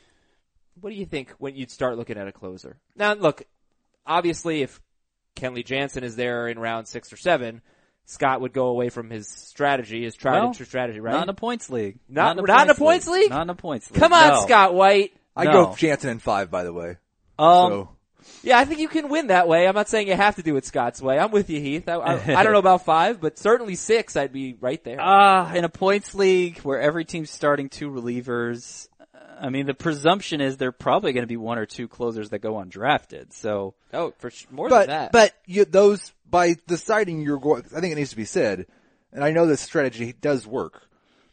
[0.79, 2.77] what do you think when you'd start looking at a closer?
[2.95, 3.43] Now, look,
[4.05, 4.79] obviously, if
[5.35, 7.61] Kenley Jansen is there in round six or seven,
[8.05, 11.13] Scott would go away from his strategy, his tried Well, and true strategy, right?
[11.13, 11.97] Not in a points league.
[12.07, 13.31] Not- not in a points league?
[13.31, 13.99] Not in a points league.
[13.99, 14.41] Come on, No.
[14.41, 15.13] Scott White.
[15.35, 15.51] I No.
[15.51, 16.97] go Jansen in five, by the way.
[17.37, 17.89] Um, so
[18.43, 19.67] Yeah, I think you can win that way.
[19.67, 21.17] I'm not saying you have to do it Scott's way.
[21.17, 21.89] I'm with you, Heath.
[21.89, 24.97] I, I, I don't know about five, but certainly six, I'd be right there.
[24.99, 28.87] Ah, in a points league where every team's starting two relievers,
[29.39, 32.29] I mean, the presumption is there are probably going to be one or two closers
[32.29, 33.33] that go undrafted.
[33.33, 35.11] So, oh, for sh- more but than that.
[35.11, 38.67] but you, those by deciding you're going, I think it needs to be said,
[39.11, 40.87] and I know this strategy does work,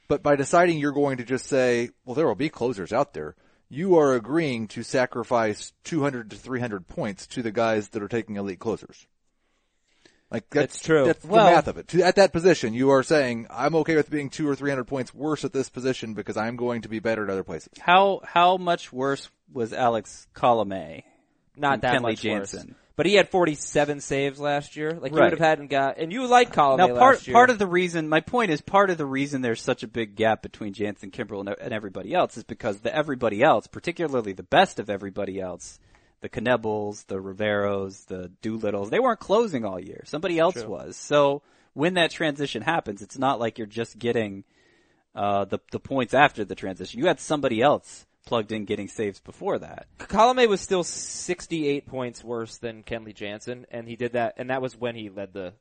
[0.08, 3.34] but by deciding you're going to just say, well, there will be closers out there.
[3.74, 8.36] You are agreeing to sacrifice 200 to 300 points to the guys that are taking
[8.36, 9.06] elite closers.
[10.30, 11.06] Like that's, That's true.
[11.06, 11.88] That's Well- the math of it.
[11.88, 14.84] To, at that position, you are saying I'm okay with being two or three hundred
[14.88, 17.70] points worse at this position because I'm going to be better at other places.
[17.80, 21.04] how how much worse was Alex Colomé?
[21.56, 22.68] not that Kenley much Jansen.
[22.68, 22.76] worse.
[22.94, 24.92] But he had 47 saves last year.
[24.92, 25.24] Like you Right.
[25.30, 27.34] would have had and got, and you like Colin Now, part last year.
[27.34, 30.14] part of the reason, my point is, part of the reason there's such a big
[30.14, 34.42] gap between Jansen, Kimbrel, and, and everybody else is because the everybody else, particularly the
[34.42, 35.78] best of everybody else,
[36.20, 40.02] the Knebels, the Riveros, the Doolittles, they weren't closing all year.
[40.06, 40.96] Somebody else was.
[40.96, 41.42] So
[41.74, 44.44] when that transition happens, it's not like you're just getting
[45.14, 47.00] uh, the the points after the transition.
[47.00, 49.86] You had somebody else plugged in getting saves before that.
[49.98, 54.62] Colomé was still 68 points worse than Kenley Jansen, and he did that, and that
[54.62, 55.52] was when he led the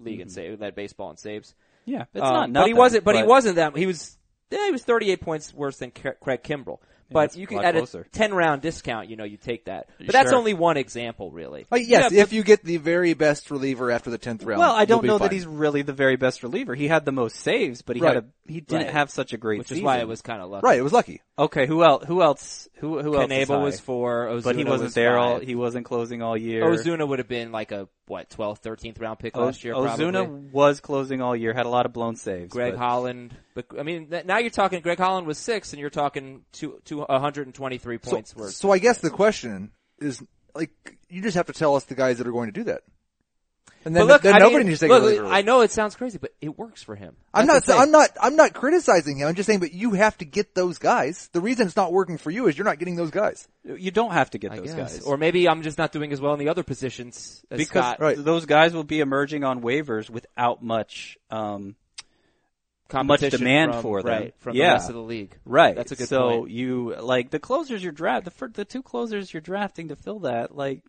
[0.00, 1.54] league in save, led baseball in saves.
[1.84, 3.04] Yeah, it's Um, not but he wasn't.
[3.04, 3.76] But, he wasn't that.
[3.76, 4.16] He was.
[4.50, 6.78] Yeah, he was 38 points worse than Craig Kimbrel.
[7.10, 8.00] But that's you can lot at closer.
[8.00, 9.88] a 10 round discount, you know, you take that.
[9.98, 10.38] But that's Sure.
[10.38, 11.64] only one example, really.
[11.70, 14.58] Like, yes, Yeah, if you get the very best reliever after the tenth round.
[14.58, 15.28] Well, I don't know fine.
[15.28, 16.74] that he's really the very best reliever.
[16.74, 18.14] He had the most saves, but he Right.
[18.16, 18.92] had a he didn't Right.
[18.92, 19.82] have such a great Which season.
[19.82, 20.64] is why it was kind of lucky.
[20.66, 20.78] right.
[20.78, 21.22] It was lucky.
[21.38, 22.04] Okay, who else?
[22.06, 22.66] Who else?
[22.76, 23.30] Who who else?
[23.30, 23.84] is Knebel was high?
[23.84, 24.28] four.
[24.28, 25.38] Osuna but he wasn't was there all.
[25.38, 26.64] He wasn't closing all year.
[26.64, 29.74] Osuna would have been like a what 12th, 13th round pick last year.
[29.74, 30.48] Osuna Probably.
[30.50, 31.52] was closing all year.
[31.52, 32.50] Had a lot of blown saves.
[32.50, 34.80] Greg but- Holland, but I mean, th- now you're talking.
[34.80, 38.54] Greg Holland was six, and you're talking two, two, 123 So, points worth.
[38.54, 40.22] so I guess the question is,
[40.54, 40.70] like,
[41.10, 42.80] you just have to tell us the guys that are going to do that.
[43.86, 45.26] And then, but look, then I nobody mean, needs to take look, a reliever.
[45.26, 47.14] I know it sounds crazy, but it works for him.
[47.32, 47.68] I'm not.
[47.68, 48.10] I'm not.
[48.20, 49.28] I'm not criticizing him.
[49.28, 51.30] I'm just saying, but you have to get those guys.
[51.32, 53.46] The reason it's not working for you is you're not getting those guys.
[53.62, 54.96] You don't have to get I those guess.
[54.98, 55.06] guys.
[55.06, 58.00] Or maybe I'm just not doing as well in the other positions as because Scott.
[58.00, 58.16] Right.
[58.18, 61.76] those guys will be emerging on waivers without much Um,
[62.92, 64.12] much demand from, for them.
[64.12, 64.68] right, from yeah.
[64.68, 65.36] the rest of the league.
[65.44, 65.74] Right.
[65.76, 66.50] That's a good so point.
[66.50, 70.20] you like the closers you're draft the fir- the two closers you're drafting to fill
[70.20, 70.82] that like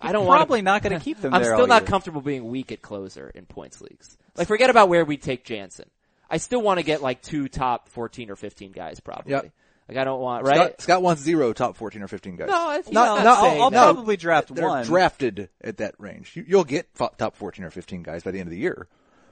[0.00, 1.52] I don't want probably not going to keep them I'm there.
[1.52, 1.88] still all not year.
[1.88, 4.16] comfortable being weak at closer in points leagues.
[4.36, 5.88] Like, forget about where we take Jansen.
[6.30, 9.32] I still want to get like two top 14 or 15 guys probably.
[9.32, 9.50] Yep.
[9.88, 10.56] Like, I don't want, right?
[10.56, 12.48] Scott, Scott wants zero top 14 or 15 guys.
[12.50, 13.84] No, it's not, not not, saying I'll, I'll that.
[13.94, 14.84] probably draft that are one.
[14.84, 16.36] drafted at that range.
[16.36, 18.86] You, you'll get fo- top 14 or 15 guys by the end of the year.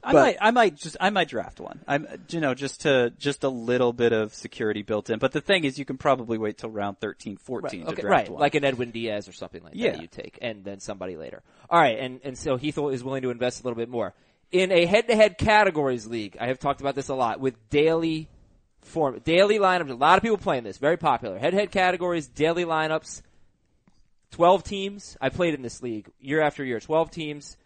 [0.06, 1.80] I but- might, I might just, I might draft one.
[1.88, 5.18] I'm, you know, just to, just a little bit of security built in.
[5.18, 8.10] But the thing is, you can probably wait till round 13, 14 to Okay, draft
[8.10, 8.40] right, one.
[8.40, 9.92] like an Edwin Diaz or something like Yeah.
[9.92, 11.42] that you take, and then somebody later.
[11.68, 14.14] All right, and and so Heath is willing to invest a little bit more
[14.52, 16.36] in a head-to-head categories league.
[16.40, 18.28] I have talked about this a lot with daily
[18.82, 19.90] form, daily lineups.
[19.90, 21.36] A lot of people playing this, very popular.
[21.38, 23.22] Head-to-head categories, daily lineups.
[24.30, 25.16] Twelve teams.
[25.20, 26.78] I played in this league year after year.
[26.80, 27.56] Twelve teams.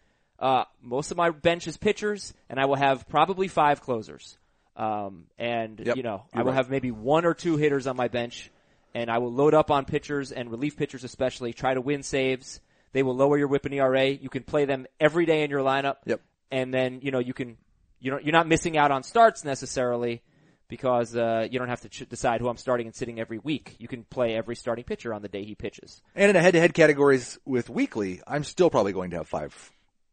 [0.41, 4.37] Uh, most of my bench is pitchers, and I will have probably five closers.
[4.75, 6.55] Um, and Yep, you know, I will right.
[6.55, 8.49] have maybe one or two hitters on my bench,
[8.95, 11.53] and I will load up on pitchers and relief pitchers especially.
[11.53, 12.59] Try to win saves.
[12.91, 14.07] They will lower your WHIP and ERA.
[14.07, 15.97] You can play them every day in your lineup.
[16.05, 16.21] Yep.
[16.49, 17.57] And then you know you can
[17.99, 20.23] you don't you're not missing out on starts necessarily
[20.67, 23.75] because uh, you don't have to ch- decide who I'm starting and sitting every week.
[23.77, 26.01] You can play every starting pitcher on the day he pitches.
[26.15, 29.71] And in a head-to-head categories with weekly, I'm still probably going to have five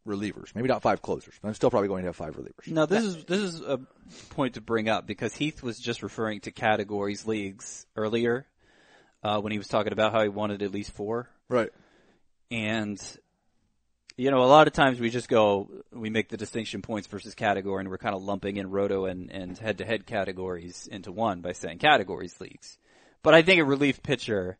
[0.09, 0.53] relievers.
[0.55, 2.67] Maybe not five closers, but I'm still probably going to have five relievers.
[2.67, 3.79] No, this is this is a
[4.31, 8.45] point to bring up because Heath was just referring to categories leagues earlier
[9.23, 11.69] uh, when he was talking about how he wanted at least four, Right.
[12.51, 12.99] and
[14.17, 17.35] you know a lot of times we just go we make the distinction points versus
[17.35, 21.11] category, and we're kind of lumping in roto and and head to head categories into
[21.11, 22.77] one by saying categories leagues.
[23.21, 24.57] But I think a relief pitcher,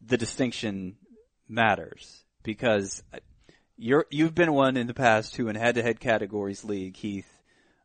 [0.00, 0.96] the distinction
[1.48, 3.02] matters because
[3.78, 7.30] you're you've been one in the past who in head to head categories league, Heath.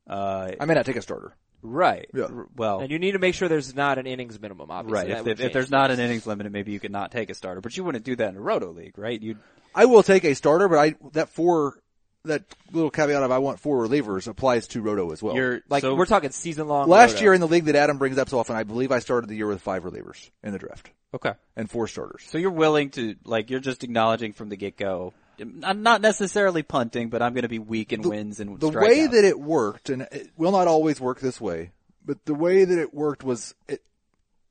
[0.08, 1.36] Uh, I may not take a starter.
[1.62, 2.10] Right.
[2.14, 2.24] Yeah.
[2.24, 4.70] R- Well, And you need to make sure there's not an innings minimum.
[4.70, 5.22] Obviously, right.
[5.22, 7.62] If, if, if there's not an innings limit, maybe you could not take a starter,
[7.62, 9.22] but you wouldn't do that in a roto league, right?
[9.22, 9.38] You'd
[9.76, 11.80] I will take a starter, but I that four
[12.26, 15.36] that little caveat of I want four relievers applies to Roto as well.
[15.36, 16.88] you're like so, we're talking season long.
[16.88, 19.30] Last year in the league that Adam brings up so often, I believe I started
[19.30, 21.34] the year with five relievers in the draft okay.
[21.56, 22.24] and four starters.
[22.28, 25.14] So you're willing to like you're just acknowledging from the get go.
[25.40, 29.08] I'm not necessarily punting, but I'm going to be weak in wins and the way
[29.08, 31.72] that it worked, and it will not always work this way,
[32.06, 33.82] but the way that it worked was it,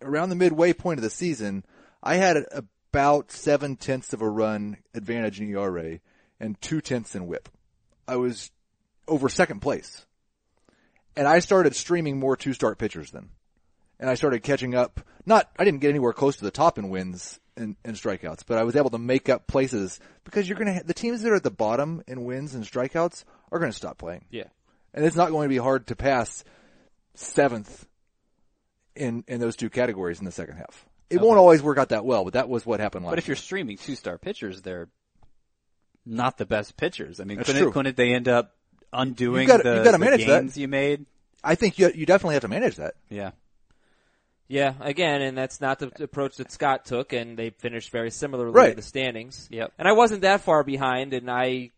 [0.00, 1.64] around the midway point of the season,
[2.02, 6.00] I had about seven tenths of a run advantage in ERA
[6.40, 7.48] and two tenths in WHIP.
[8.08, 8.50] I was
[9.06, 10.04] over second place,
[11.16, 13.28] and I started streaming more two start pitchers then,
[14.00, 15.00] and I started catching up.
[15.24, 18.58] Not, I didn't get anywhere close to the top in wins and, and strikeouts, but
[18.58, 21.36] I was able to make up places because you're gonna, ha- the teams that are
[21.36, 24.24] at the bottom in wins and strikeouts are gonna stop playing.
[24.30, 24.44] yeah.
[24.94, 26.44] And it's not going to be hard to pass
[27.14, 27.86] seventh
[28.94, 30.84] in, in those two categories in the second half.
[31.08, 33.26] It won't always work out that well, but that was what happened last But if
[33.26, 34.88] you're streaming two star pitchers, they're
[36.04, 37.20] not the best pitchers.
[37.20, 37.72] I mean, That's couldn't, true.
[37.72, 38.54] couldn't they end up
[38.92, 40.56] undoing You've the, you've gotta the manage that.
[40.56, 41.06] you made?
[41.44, 42.94] I think you, you definitely have to manage that.
[43.08, 43.30] Yeah.
[44.52, 48.52] Yeah, again, and that's not the approach that Scott took, and they finished very similarly
[48.52, 48.70] Right.
[48.72, 49.48] in the standings.
[49.50, 49.72] Yep.
[49.78, 51.70] And I wasn't that far behind, and I,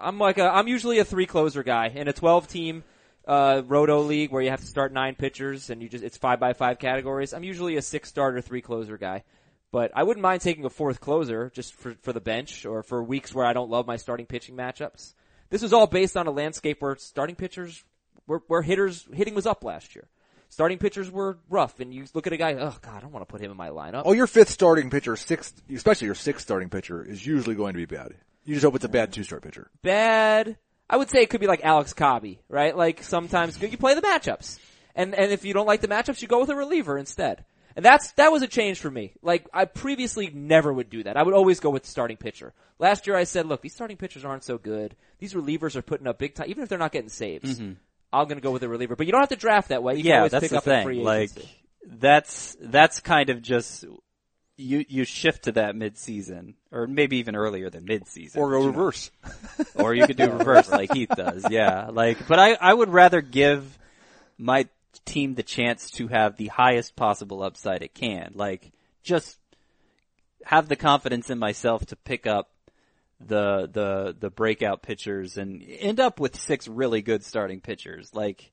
[0.00, 2.84] I'm like a, I'm usually a three closer guy in a 12 team,
[3.26, 6.38] uh, roto league where you have to start nine pitchers and you just, it's five
[6.38, 7.34] by five categories.
[7.34, 9.24] I'm usually a six starter, three closer guy.
[9.72, 13.02] But I wouldn't mind taking a fourth closer just for, for the bench or for
[13.02, 15.14] weeks where I don't love my starting pitching matchups.
[15.50, 17.82] This was all based on a landscape where starting pitchers,
[18.26, 20.06] where, where hitters, hitting was up last year.
[20.50, 23.26] Starting pitchers were rough, and you look at a guy, oh god, I don't want
[23.26, 24.02] to put him in my lineup.
[24.06, 27.78] Oh, your fifth starting pitcher, sixth, especially your sixth starting pitcher is usually going to
[27.78, 28.14] be bad.
[28.44, 29.70] You just hope it's a bad two start pitcher.
[29.82, 30.56] bad.
[30.90, 32.74] I would say it could be like Alex Cobby, right?
[32.74, 34.58] Like sometimes you play the matchups,
[34.94, 37.44] and and if you don't like the matchups, you go with a reliever instead.
[37.76, 39.12] And that's that was a change for me.
[39.20, 41.18] Like I previously never would do that.
[41.18, 42.54] I would always go with the starting pitcher.
[42.78, 44.96] Last year I said, look, these starting pitchers aren't so good.
[45.18, 47.58] These relievers are putting up big time, even if they're not getting saves.
[47.58, 47.72] Mm-hmm.
[48.12, 49.94] I'm going to go with a reliever, but you don't have to draft that way.
[49.96, 51.04] You can yeah, always that's pick the up in free thing.
[51.04, 51.30] Like
[51.86, 53.84] that's that's kind of just
[54.56, 58.50] you you shift to that mid season, or maybe even earlier than mid season, Or
[58.50, 59.10] go reverse.
[59.74, 61.46] or you could do reverse like Heath does.
[61.50, 63.78] Yeah, like but I I would rather give
[64.36, 64.68] my
[65.04, 68.32] team the chance to have the highest possible upside it can.
[68.34, 69.38] Like just
[70.44, 72.50] have the confidence in myself to pick up
[73.20, 78.10] the the the breakout pitchers and end up with six really good starting pitchers.
[78.14, 78.52] Like,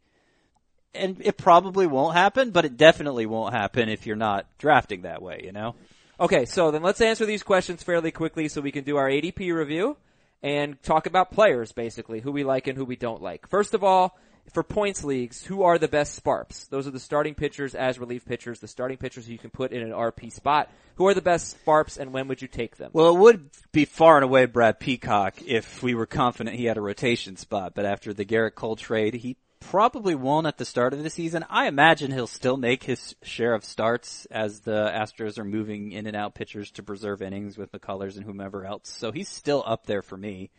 [0.93, 5.21] and it probably won't happen, but it definitely won't happen if you're not drafting that
[5.21, 5.41] way.
[5.43, 5.75] You know.
[6.19, 9.53] Okay, so then let's answer these questions fairly quickly so we can do our ADP
[9.53, 9.97] review
[10.41, 13.47] and talk about players basically, who we like and who we don't like.
[13.49, 14.17] First of all,
[14.53, 16.67] for points leagues, who are the best sparps?
[16.67, 19.81] Those are the starting pitchers as relief pitchers, the starting pitchers you can put in
[19.81, 20.69] an RP spot.
[20.95, 22.91] Who are the best sparps and when would you take them?
[22.93, 26.77] Well, it would be far and away Brad Peacock if we were confident he had
[26.77, 30.93] a rotation spot, but after the Gerrit Cole trade, he probably won't at the start
[30.93, 31.43] of the season.
[31.49, 36.07] I imagine he'll still make his share of starts as the Astros are moving in
[36.07, 38.89] and out pitchers to preserve innings with McCullers and whomever else.
[38.89, 40.51] So he's still up there for me.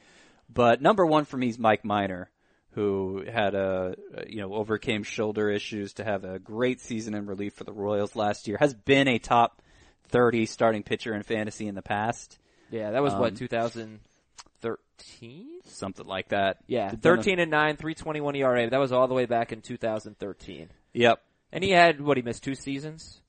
[0.49, 2.31] But number one for me is Mike Minor,
[2.77, 3.97] who had a,
[4.29, 8.15] you know, overcame shoulder issues to have a great season in relief for the Royals
[8.15, 9.63] last year, has been a top
[10.09, 12.39] 30 starting pitcher in fantasy in the past.
[12.71, 15.47] Yeah, that was Um, what, 2013?
[15.65, 16.59] Something like that.
[16.67, 18.69] Yeah, 13 and 9, 321 ERA.
[18.69, 20.69] That was all the way back in 2013.
[20.93, 21.23] Yep.
[21.53, 23.23] And he had, what, he missed two seasons?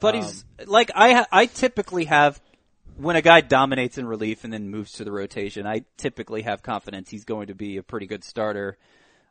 [0.00, 2.42] But he's like I ha- I typically have
[2.96, 5.66] when a guy dominates in relief and then moves to the rotation.
[5.66, 8.76] I typically have confidence he's going to be a pretty good starter.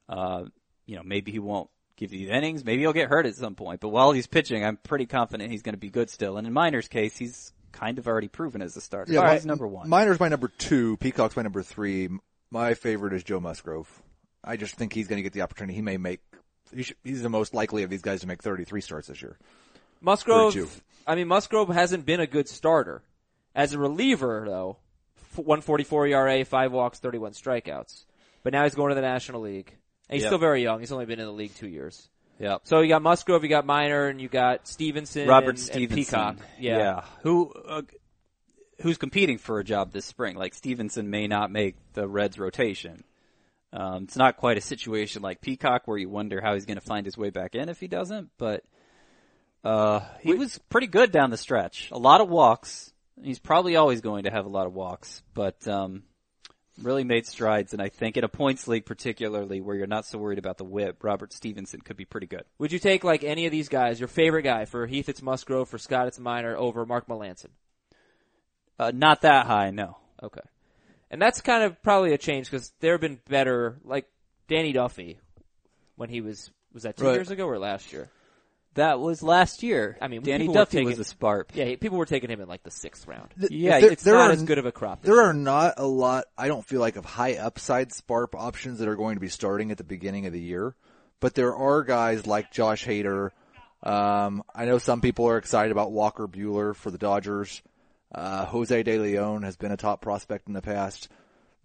[0.10, 0.46] Uh,
[0.86, 2.66] you know, maybe he won't give you the innings.
[2.66, 3.80] Maybe he'll get hurt at some point.
[3.80, 6.38] But while he's pitching, I'm pretty confident he's going to be good still.
[6.38, 9.12] And in Minor's case, he's kind of already proven as a starter.
[9.14, 9.90] Yeah, So he's number one.
[9.90, 10.98] Minor's my number two.
[10.98, 12.10] Peacock's my number three.
[12.52, 13.90] My favorite is Joe Musgrove.
[14.44, 15.74] I just think he's going to get the opportunity.
[15.74, 16.20] He may make.
[16.74, 19.38] He sh- he's the most likely of these guys to make 33 starts this year.
[20.02, 23.02] Musgrove, I mean, Musgrove hasn't been a good starter.
[23.56, 24.78] As a reliever, though,
[25.36, 28.06] 144 ERA, 5 walks, 31 strikeouts.
[28.44, 29.76] But now he's going to the National League.
[30.10, 30.30] And he's Yep.
[30.30, 30.80] still very young.
[30.80, 32.08] He's only been in the league two years.
[32.40, 32.62] yep.
[32.66, 35.96] So you got Musgrove, you got Minor, and you got Stephenson, Robert and, and Stephenson.
[35.96, 36.38] Peacock.
[36.60, 37.04] Yeah.
[37.22, 37.84] Who, uh,
[38.82, 40.36] who's competing for a job this spring?
[40.36, 43.04] Like Stephenson may not make the Reds rotation.
[43.72, 46.86] Um, it's not quite a situation like Peacock where you wonder how he's going to
[46.86, 48.64] find his way back in if he doesn't, but,
[49.64, 51.90] uh, he was pretty good down the stretch.
[51.92, 52.93] A lot of walks.
[53.22, 56.04] He's probably always going to have a lot of walks, but, um,
[56.82, 57.74] really made strides.
[57.74, 60.64] And I think in a points league particularly where you're not so worried about the
[60.64, 62.46] whip, Robert Stephenson could be pretty good.
[62.58, 65.70] Would you take like any of these guys, your favorite guy for Heath it's Musgrove,
[65.70, 67.50] for Scott it's Minor, over Mark Melancon?
[68.80, 69.98] Uh, not that high, no.
[70.22, 70.42] Okay.
[71.12, 74.08] And that's kind of probably a change because there have been better, like
[74.48, 75.20] Danny Duffy,
[75.96, 77.14] when he was, was that two Right.
[77.14, 78.10] years ago or last year?
[78.76, 79.98] That was last year.
[80.02, 81.52] I mean, Danny people were Duffy was a sparp.
[81.54, 83.30] Yeah, people were taking him in like the sixth round.
[83.40, 85.04] Th- Yeah, there, It's there not are, as good of a crop.
[85.04, 85.24] There year.
[85.26, 86.26] are not a lot.
[86.38, 89.70] I don't feel like of high upside sparp options that are going to be starting
[89.72, 90.76] at the beginning of the year,
[91.20, 93.30] but there are guys like Josh Hader.
[93.84, 97.62] Um, I know some people are excited about Walker Buehler for the Dodgers.
[98.14, 101.10] Uh, Jose De Leon has been a top prospect in the past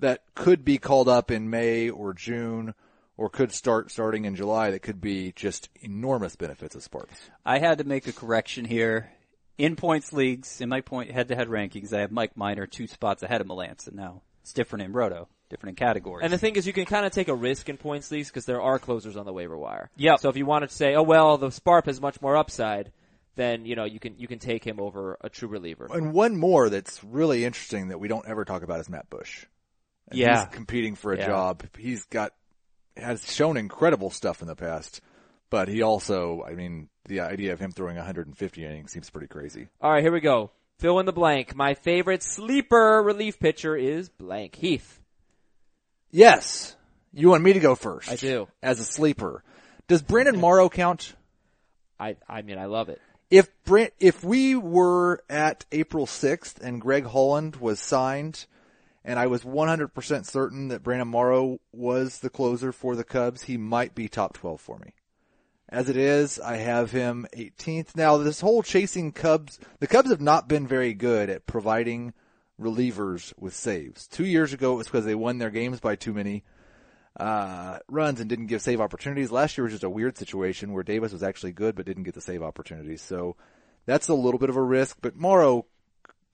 [0.00, 2.74] that could be called up in May or June
[3.18, 7.20] or could start starting in July that could be just enormous benefits of Sparks.
[7.44, 9.10] I had to make a correction here.
[9.58, 13.40] In points leagues, in my point head-to-head rankings, I have Mike Minor two spots ahead
[13.40, 13.92] of Melancon.
[13.92, 16.22] Now it's different in Roto, different in categories.
[16.22, 18.44] And the thing is, you can kind of take a risk in points leagues because
[18.46, 19.90] there are closers on the waiver wire.
[19.96, 20.20] Yep.
[20.20, 22.92] So if you wanted to say, oh well, the Sparp has much more upside,
[23.34, 25.88] then you know you can you can take him over a true reliever.
[25.90, 29.44] And one more that's really interesting that we don't ever talk about is Matt Bush.
[30.06, 30.44] And Yeah.
[30.46, 31.26] He's competing for a Yeah.
[31.26, 31.64] job.
[31.76, 32.32] He's got,
[32.98, 35.00] has shown incredible stuff in the past,
[35.50, 39.68] but he also, I mean, the idea of him throwing 150 innings seems pretty crazy.
[39.80, 40.50] All right, here we go.
[40.78, 41.56] Fill in the blank.
[41.56, 44.54] My favorite sleeper relief pitcher is blank.
[44.54, 45.00] Heath.
[46.10, 46.76] Yes.
[47.12, 48.10] You want me to go first?
[48.10, 48.48] I do.
[48.62, 49.42] As a sleeper.
[49.88, 51.14] Does Brandon Morrow count?
[51.98, 53.00] I I mean I love it.
[53.30, 58.46] If Brent, if we were at April 6th and Greg Holland was signed
[59.08, 63.56] and I was 100% certain that Brandon Morrow was the closer for the Cubs, he
[63.56, 64.92] might be top 12 for me.
[65.66, 67.96] As it is, I have him 18th.
[67.96, 72.12] Now, this whole chasing Cubs, the Cubs have not been very good at providing
[72.60, 74.06] relievers with saves.
[74.06, 76.44] Two years ago, it was because they won their games by too many
[77.18, 79.30] uh, runs and didn't give save opportunities.
[79.30, 82.14] Last year was just a weird situation where Davis was actually good but didn't get
[82.14, 83.00] the save opportunities.
[83.00, 83.36] So
[83.86, 85.64] that's a little bit of a risk, but Morrow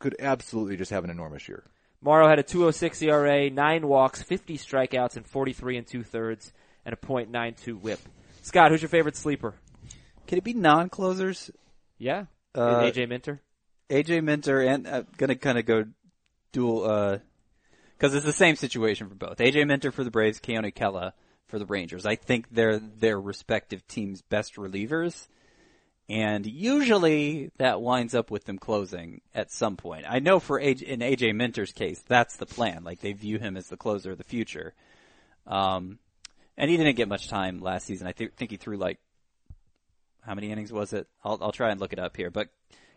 [0.00, 1.70] could absolutely just have an enormous year.
[2.04, 6.52] Morrow had a 206 ERA, nine walks, 50 strikeouts, and 43 and two thirds,
[6.84, 7.98] and a .92 WHIP.
[8.42, 9.54] Scott, who's your favorite sleeper?
[10.26, 11.50] Can it be non-closers?
[11.96, 13.40] Yeah, Uh, AJ Minter.
[13.88, 15.84] AJ Minter and uh, gonna kind of go
[16.52, 17.18] dual uh
[17.96, 19.38] because it's the same situation for both.
[19.38, 21.12] AJ Minter for the Braves, Keone Kela
[21.48, 22.04] for the Rangers.
[22.04, 25.26] I think they're their respective teams' best relievers,
[26.08, 30.04] And usually that winds up with them closing at some point.
[30.06, 32.84] I know for AJ, in AJ Minter's case, that's the plan.
[32.84, 34.74] Like they view him as the closer of the future.
[35.46, 35.98] Um,
[36.58, 38.06] and he didn't get much time last season.
[38.06, 38.98] I th- think he threw like,
[40.20, 41.06] how many innings was it?
[41.24, 42.30] I'll, I'll try and look it up here.
[42.30, 42.48] But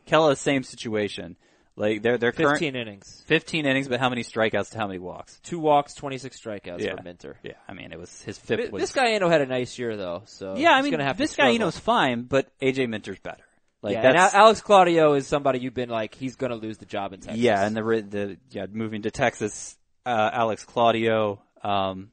[0.06, 1.38] Kela, same situation.
[1.80, 3.24] Like they're, they're current, 15 innings.
[3.28, 5.40] 15 innings, but how many strikeouts to how many walks?
[5.44, 6.96] Two walks, 26 strikeouts Yeah.
[6.96, 7.38] for Minter.
[7.44, 8.82] Yeah, I mean, it was his fifth Th- was.
[8.82, 11.32] This guy Eno had a nice year though, so yeah, I mean, gonna have this
[11.34, 11.66] to guy, you struggle.
[11.66, 13.44] know, is fine, but AJ Minter's better.
[13.84, 17.14] Like yeah, and Alex Claudio is somebody you've been like he's gonna lose the job
[17.14, 17.40] in Texas.
[17.40, 22.10] Yeah, and the the yeah moving to Texas, uh, Alex Claudio, um,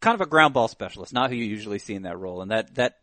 [0.00, 2.50] kind of a ground ball specialist, not who you usually see in that role, and
[2.50, 2.96] that that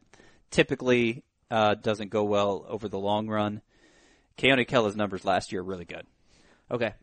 [0.50, 3.62] typically uh, doesn't go well over the long run.
[4.42, 6.06] Keone Kela's numbers last year are really good.
[6.72, 6.94] Okay.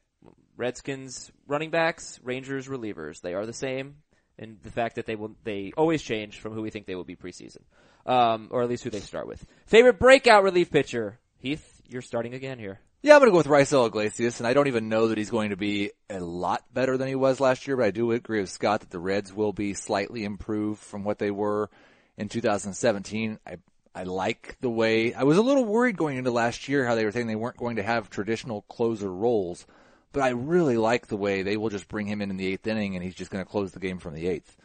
[0.57, 3.21] Redskins running backs, Rangers relievers.
[3.21, 3.97] They are the same
[4.37, 7.05] in the fact that they will they always change from who we think they will
[7.05, 7.63] be preseason.
[8.07, 9.45] Um, or at least who they start with.
[9.67, 11.19] Favorite breakout relief pitcher?
[11.39, 12.81] Heath, you're starting again here.
[13.03, 15.31] Yeah, I'm going to go with Raisel Iglesias, and I don't even know that he's
[15.31, 18.41] going to be a lot better than he was last year, but I do agree
[18.41, 21.71] with Scott that the Reds will be slightly improved from what they were
[22.17, 23.39] in 2017.
[23.47, 23.59] I
[23.95, 27.05] I like the way I was a little worried going into last year how they
[27.05, 29.67] were saying they weren't going to have traditional closer roles,
[30.13, 32.67] but I really like the way they will just bring him in in the eighth
[32.67, 34.57] inning and he's just going to close the game from the eighth.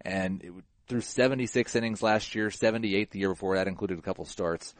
[0.00, 0.52] And it,
[0.88, 4.74] through 76 innings last year, 78 the year before that included a couple starts.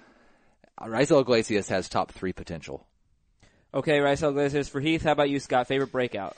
[0.77, 2.87] Uh, Raisel Iglesias has top three potential.
[3.73, 5.03] Okay, Raisel Iglesias for Heath.
[5.03, 5.69] How about you, Scott?
[5.69, 6.37] Favorite breakout?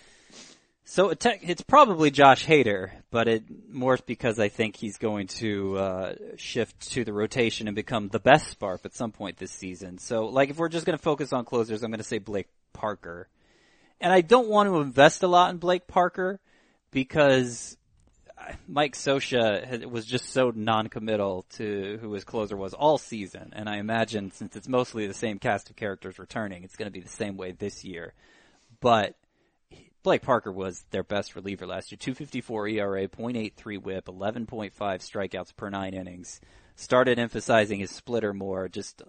[0.86, 6.14] So it's probably Josh Hader, but it more because I think he's going to uh,
[6.36, 9.96] shift to the rotation and become the best spark at some point this season.
[9.96, 12.48] So, like, if we're just going to focus on closers, I'm going to say Blake
[12.74, 13.28] Parker,
[13.98, 16.38] and I don't want to invest a lot in Blake Parker
[16.90, 17.78] because
[18.68, 23.78] Mike Scioscia was just so non-committal to who his closer was all season, and I
[23.78, 27.08] imagine since it's mostly the same cast of characters returning, it's going to be the
[27.08, 28.12] same way this year.
[28.80, 29.16] But
[30.04, 31.98] Blake Parker was their best reliever last year.
[31.98, 36.42] 254 ERA, .83 whip, 11.5 strikeouts per nine innings.
[36.76, 39.02] Started emphasizing his splitter more, just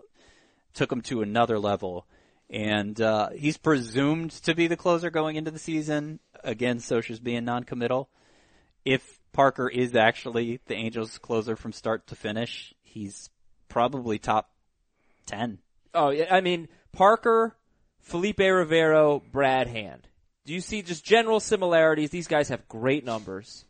[0.73, 2.07] took him to another level.
[2.49, 6.21] And uh, he's presumed to be the closer going into the season.
[6.45, 8.09] Again, Scioscia's being non-committal.
[8.85, 13.29] If Parker is actually the Angels' closer from start to finish, he's
[13.67, 14.51] probably top
[15.25, 15.59] 10.
[15.93, 17.57] Oh, yeah, I mean Parker,
[17.99, 20.07] Felipe Rivero, Brad Hand.
[20.45, 22.11] Do you see just general similarities?
[22.11, 23.65] These guys have great numbers.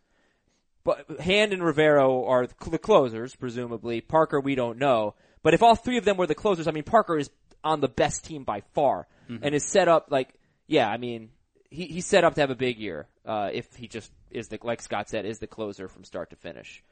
[0.84, 4.02] But Hand and Rivero are the closers, presumably.
[4.02, 5.16] Parker, we don't know.
[5.42, 7.30] But if all three of them were the closers, I mean, Parker is
[7.64, 9.08] on the best team by far
[9.42, 10.34] and is set up like,
[10.68, 11.30] yeah, I mean,
[11.72, 14.60] he, he's set up to have a big year, uh, if he just is the,
[14.62, 16.84] like Scott said, is the closer from start to finish.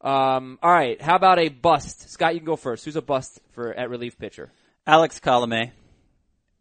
[0.00, 1.00] Um, all right.
[1.00, 2.10] How about a bust?
[2.10, 2.84] Scott, you can go first.
[2.84, 4.52] Who's a bust for at relief pitcher?
[4.86, 5.70] Alex Colome,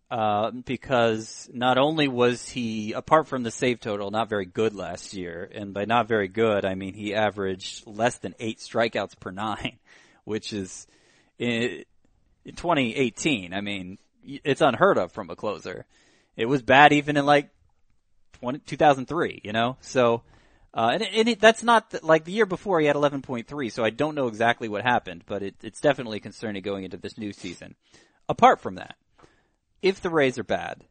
[0.10, 5.14] uh, because not only was he, apart from the save total, not very good last
[5.14, 9.32] year, and by not very good, I mean he averaged less than eight strikeouts per
[9.32, 9.80] nine,
[10.24, 10.88] which is
[11.38, 11.84] in,
[12.45, 13.53] in 2018.
[13.53, 15.86] I mean, it's unheard of from a closer.
[16.38, 17.49] It was bad even in like
[18.39, 19.78] 20, 2003, you know?
[19.82, 20.24] So,
[20.74, 23.84] uh, and, and it, that's not th- like the year before he had 11.3, so
[23.84, 27.34] I don't know exactly what happened, but it, it's definitely concerning going into this new
[27.34, 27.76] season.
[28.30, 28.95] Apart from that,
[29.82, 30.84] if the Rays are bad,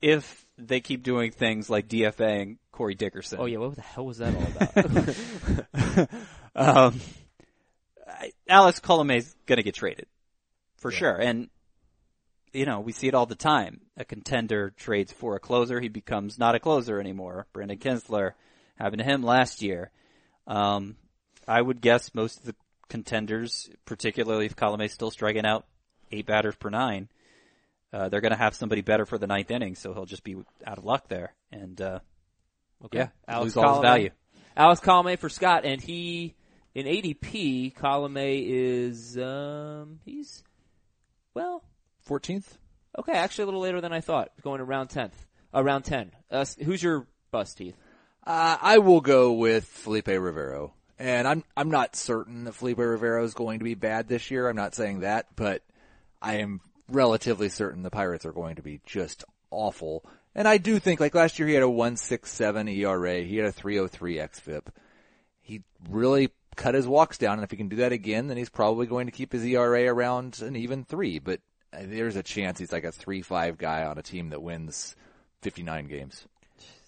[0.00, 4.18] if they keep doing things like DFAing Corey Dickerson, Oh yeah, what the hell was
[4.18, 6.08] that all
[6.54, 6.90] about?
[6.90, 7.00] um,
[8.48, 10.06] Alex Colome's gonna get traded
[10.76, 11.48] for sure, and
[12.52, 13.80] you know we see it all the time.
[13.96, 17.46] A contender trades for a closer, he becomes not a closer anymore.
[17.52, 18.32] Brandon Kintzler
[18.76, 19.90] happened to him last year.
[20.46, 20.96] Um,
[21.46, 22.54] I would guess most of the
[22.88, 25.66] contenders, particularly if Colome's still striking out
[26.10, 27.08] eight batters per nine,
[27.92, 30.36] uh, they're going to have somebody better for the ninth inning, so he'll just be
[30.66, 31.98] out of luck there, and uh,
[32.84, 32.98] Okay.
[32.98, 33.82] yeah, Alex lose all his Colome.
[33.82, 34.10] value.
[34.56, 36.34] Alex Colome for Scott, and he
[36.74, 40.42] in ADP, Colome is um he's
[41.34, 41.62] well
[42.08, 42.44] 14th?
[42.98, 46.12] okay, actually a little later than I thought, going around tenth, around ten.
[46.30, 47.76] Uh, who's your bust, Heath?
[48.26, 50.72] Uh, I will go with Felipe Rivero.
[51.00, 54.48] And I'm I'm not certain that Felipe Rivero is going to be bad this year.
[54.48, 55.62] I'm not saying that, but
[56.20, 60.04] I am relatively certain the Pirates are going to be just awful.
[60.34, 63.52] And I do think like last year he had a 167 ERA, he had a
[63.52, 64.66] 303 xFIP.
[65.40, 68.48] He really cut his walks down and if he can do that again, then he's
[68.50, 71.40] probably going to keep his ERA around an even 3, but
[71.72, 74.96] uh, there's a chance he's like a 3-5 guy on a team that wins
[75.42, 76.26] 59 games.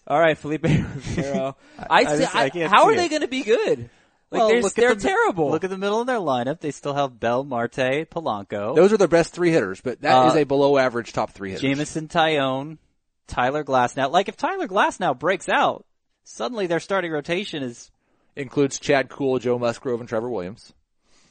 [0.07, 1.57] All right, Felipe Rivero.
[1.79, 3.91] I, I say- just- I I- how see are they going to be good?
[4.31, 5.51] Like Well, they're, look at they're the- terrible.
[5.51, 6.61] Look at the middle of their lineup.
[6.61, 10.35] They still have Bell, Marte, Polanco, Those are their best three hitters, but that is
[10.37, 11.63] Uh, a below average top three hitters.
[11.63, 12.79] Jameson Taillon,
[13.27, 13.97] Tyler Glass.
[13.97, 15.85] Now, Like if Tyler Glasnow breaks out,
[16.23, 17.91] suddenly their starting rotation is
[18.37, 20.73] includes Chad Kuhl, Joe Musgrove, and Trevor Williams.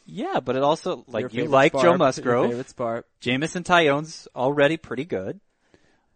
[0.05, 2.49] yeah, but it also like you like Sparp, Joe Your Musgrove.
[2.49, 3.05] favorite Sparp.
[3.21, 5.39] Jameson Taillon's already pretty good.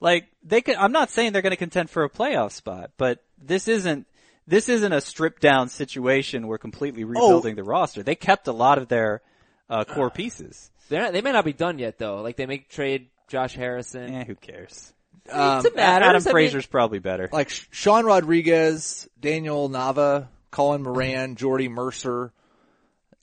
[0.02, 0.76] Like they could.
[0.76, 4.06] I'm not saying they're going to contend for a playoff spot, but this isn't
[4.48, 6.48] this isn't a stripped down situation.
[6.48, 8.04] We're completely rebuilding the roster.
[8.04, 9.22] They kept a lot of their
[9.70, 10.72] uh, core pieces.
[10.90, 12.22] They're not, they may not be done yet though.
[12.22, 14.14] Like they may trade Josh Harrison.
[14.14, 14.94] Eh, who cares?
[15.32, 16.26] Um, it matters.
[16.26, 17.30] Adam I mean- probably better.
[17.32, 22.34] like Sean Rodriguez, Daniel Nava, Colin Moran, Jordy Mercer.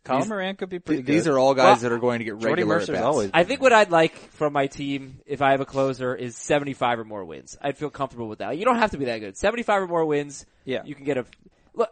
[0.04, 2.20] Colin these- Moran could be pretty Th- These are all guys Well, that are going
[2.20, 3.04] to get Jordy regular Mercer's at-bats.
[3.04, 6.36] always I think what I'd like from my team, if I have a closer, is
[6.36, 7.58] 75 or more wins.
[7.60, 8.56] I'd feel comfortable with that.
[8.56, 9.36] You don't have to be that good.
[9.36, 10.46] 75 or more wins.
[10.64, 10.82] Yeah.
[10.84, 11.26] You can get a,
[11.74, 11.90] look,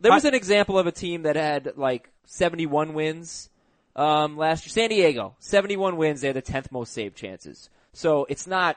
[0.00, 3.48] there was an example of a team that had like 71 wins,
[3.96, 4.70] um, last year.
[4.72, 6.20] San Diego, 71 wins.
[6.20, 7.70] They had the 10th most save chances.
[7.92, 8.76] So it's not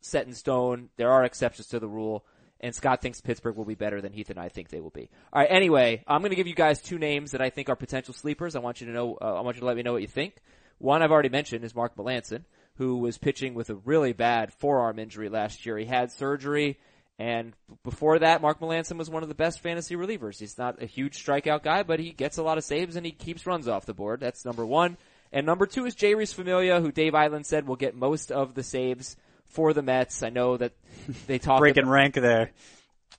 [0.00, 0.88] set in stone.
[0.96, 2.24] There are exceptions to the rule.
[2.62, 5.10] And Scott thinks Pittsburgh will be better than Heath and I think they will be.
[5.32, 5.50] All right.
[5.50, 8.54] Anyway, I'm going to give you guys two names that I think are potential sleepers.
[8.54, 9.18] I want you to know.
[9.20, 10.36] Uh, I want you to let me know what you think.
[10.78, 12.44] One I've already mentioned is Mark Melancon,
[12.76, 15.76] who was pitching with a really bad forearm injury last year.
[15.78, 16.78] He had surgery,
[17.18, 17.52] and
[17.84, 20.40] before that, Mark Melancon was one of the best fantasy relievers.
[20.40, 23.12] He's not a huge strikeout guy, but he gets a lot of saves and he
[23.12, 24.20] keeps runs off the board.
[24.20, 24.96] That's number one.
[25.30, 28.62] And number two is Jeurys Familia, who Dave Eiland said will get most of the
[28.62, 29.16] saves
[29.52, 30.22] for the Mets.
[30.22, 30.72] I know that
[31.26, 32.50] they talk breaking about- rank there.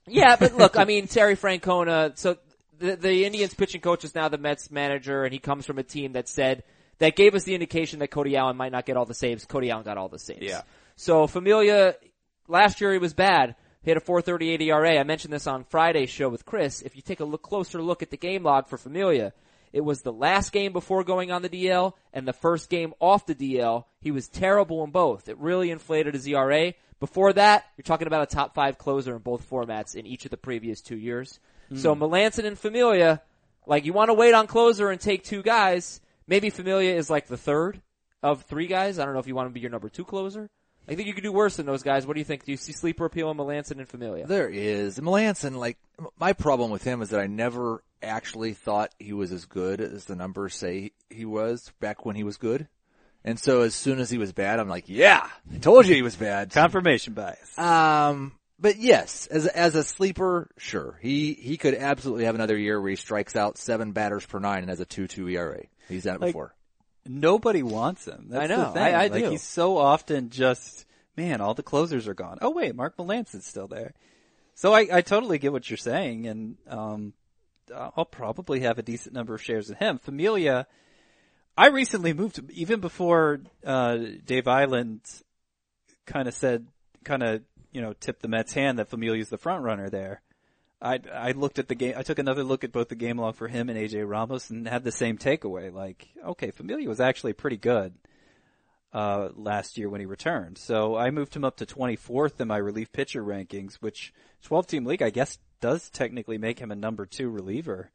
[0.08, 2.38] yeah, but look, I mean, Terry Francona, so
[2.80, 5.84] the, the Indians pitching coach is now the Mets manager, and he comes from a
[5.84, 6.64] team that said,
[7.00, 9.46] that gave us the indication that Cody Allen might not get all the saves.
[9.46, 10.42] Cody Allen got all the saves.
[10.42, 10.62] Yeah.
[10.96, 11.96] So Familia,
[12.48, 13.56] last year he was bad.
[13.82, 15.00] He had a 438 ERA.
[15.00, 16.82] I mentioned this on Friday's show with Chris.
[16.82, 19.34] If you take a look closer look at the game log for Familia,
[19.74, 23.26] it was the last game before going on the DL and the first game off
[23.26, 23.86] the DL.
[24.00, 25.28] He was terrible in both.
[25.28, 26.76] It really inflated his ERA.
[27.00, 30.32] Before that, you're talking about a top five closer in both formats in each of
[30.32, 31.40] the previous two years.
[31.70, 31.78] Hmm.
[31.78, 33.22] So Melancon and Familia,
[33.66, 36.00] like you want to wait on closer and take two guys.
[36.28, 37.82] Maybe Familia is like the third
[38.22, 39.00] of three guys.
[39.00, 40.50] I don't know if you want to be your number two closer.
[40.88, 42.06] I think you could do worse than those guys.
[42.06, 42.44] What do you think?
[42.44, 44.28] Do you see sleeper appeal in Melancon and Familia?
[44.28, 45.56] There is Melancon.
[45.56, 45.78] Like
[46.20, 50.06] my problem with him is that I never actually thought he was as good as
[50.06, 52.68] the numbers say he was back when he was good.
[53.26, 56.02] And so as soon as he was bad, I'm like, yeah, I told you he
[56.02, 56.52] was bad.
[56.54, 57.58] Confirmation bias.
[57.58, 62.80] Um, but yes, as as a sleeper, sure, he he could absolutely have another year
[62.82, 65.64] where he strikes out seven batters per nine and has a two two ERA.
[65.88, 66.54] He's done it Like- before.
[67.06, 68.28] Nobody wants him.
[68.30, 68.66] That's I know.
[68.66, 68.82] The thing.
[68.84, 69.30] I- I like do.
[69.32, 70.86] he's so often just
[71.18, 71.42] man.
[71.42, 72.38] All the closers are gone.
[72.42, 73.94] Oh wait, Mark Melancon's still there.
[74.56, 77.14] So I, I totally get what you're saying, and um,
[77.74, 79.98] I'll probably have a decent number of shares in him.
[79.98, 80.68] Familia,
[81.58, 85.00] I recently moved even before uh, Dave Eiland
[86.06, 86.68] kind of said,
[87.04, 87.42] kind of
[87.72, 90.22] you know tipped the Mets' hand that Familia's the front runner there.
[90.82, 91.94] I I looked at the game.
[91.98, 94.68] I took another look at both the game log for him and AJ Ramos, and
[94.68, 95.74] had the same takeaway.
[95.74, 97.94] Like, okay, Familia was actually pretty good
[98.94, 100.58] uh, last year when he returned.
[100.58, 104.14] So I moved him up to 24th in my relief pitcher rankings, which
[104.44, 107.90] 12 team league I guess does technically make him a number two reliever.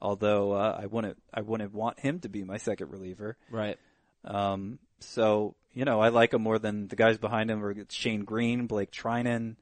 [0.00, 3.36] Although uh, I wouldn't I wouldn't want him to be my second reliever.
[3.50, 3.78] Right.
[4.24, 7.64] Um, so you know I like him more than the guys behind him.
[7.64, 9.56] Are Shane Greene, Blake Treinen.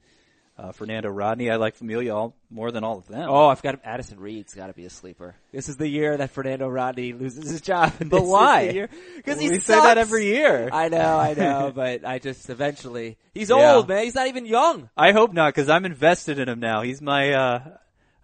[0.56, 3.28] Uh, Fernando Rodney, I like Familia all, more than all of them.
[3.28, 5.34] Oh, I've got Addison Reed's got to be a sleeper.
[5.50, 7.92] This is the year that Fernando Rodney loses his job.
[8.08, 8.86] But why?
[9.16, 9.66] Because he we sucks.
[9.66, 10.68] say that every year.
[10.72, 13.74] I know, I know, but I just eventually he's Yeah.
[13.74, 14.04] old, man.
[14.04, 14.90] He's not even young.
[14.96, 16.82] I hope not, because I'm invested in him now.
[16.82, 17.32] He's my.
[17.32, 17.60] uh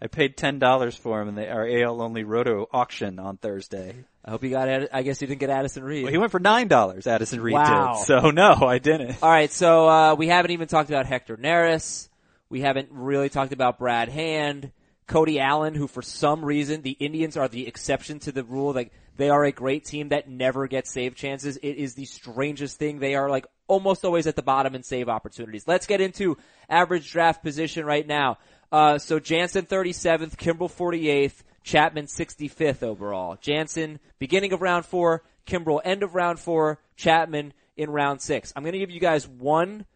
[0.02, 3.96] I paid ten dollars for him in the our AL only Roto auction on Thursday.
[4.24, 4.68] I hope you got.
[4.94, 6.04] I guess you didn't get Addison Reed.
[6.04, 7.06] Well, he went for nine dollars.
[7.06, 7.96] Addison Reed Wow.
[7.98, 8.06] did.
[8.06, 9.16] So no, I didn't.
[9.22, 12.08] All right, so uh, we haven't even talked about Hector Neris.
[12.50, 14.72] We haven't really talked about Brad Hand,
[15.06, 18.72] Cody Allen, who for some reason the Indians are the exception to the rule.
[18.72, 21.56] Like they are a great team that never gets save chances.
[21.58, 22.98] It is the strangest thing.
[22.98, 25.68] They are like almost always at the bottom in save opportunities.
[25.68, 26.36] Let's get into
[26.68, 28.38] average draft position right now.
[28.72, 33.36] Uh, so Jansen 37th, Kimbrel 48th, Chapman 65th overall.
[33.40, 38.52] Jansen beginning of round four, Kimbrel end of round four, Chapman in round six.
[38.56, 39.86] I'm going to give you guys one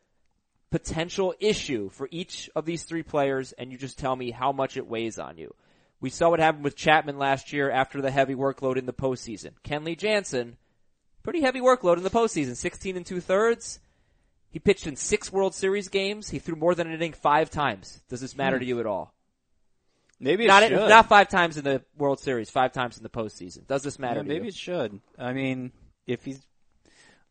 [0.74, 4.76] potential issue for each of these three players, and you just tell me how much
[4.76, 5.54] it weighs on you.
[6.00, 9.52] We saw what happened with Chapman last year after the heavy workload in the postseason.
[9.62, 10.56] Kenley Jansen,
[11.22, 13.78] pretty heavy workload in the postseason, 16 and two thirds.
[14.50, 16.28] He pitched in six World Series games.
[16.28, 18.02] He threw more than an inning five times.
[18.08, 19.14] Does this matter to you at all?
[20.18, 20.72] Maybe it not should.
[20.72, 23.64] not five times in the World Series, five times in the postseason.
[23.68, 24.16] Does this matter?
[24.16, 24.48] Yeah, to maybe you?
[24.48, 25.00] it should.
[25.16, 25.70] I mean,
[26.08, 26.42] if he's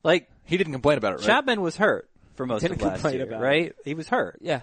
[0.02, 1.26] like He didn't complain about it, right?
[1.26, 3.44] Chapman was hurt for most Didn't of last complain year, about it.
[3.46, 3.76] right?
[3.86, 4.62] He was hurt, Yeah.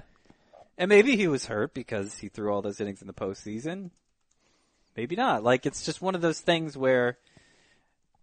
[0.79, 3.91] and maybe he was hurt because he threw all those innings in the postseason.
[4.97, 5.43] Maybe not.
[5.45, 7.17] Like it's just one of those things where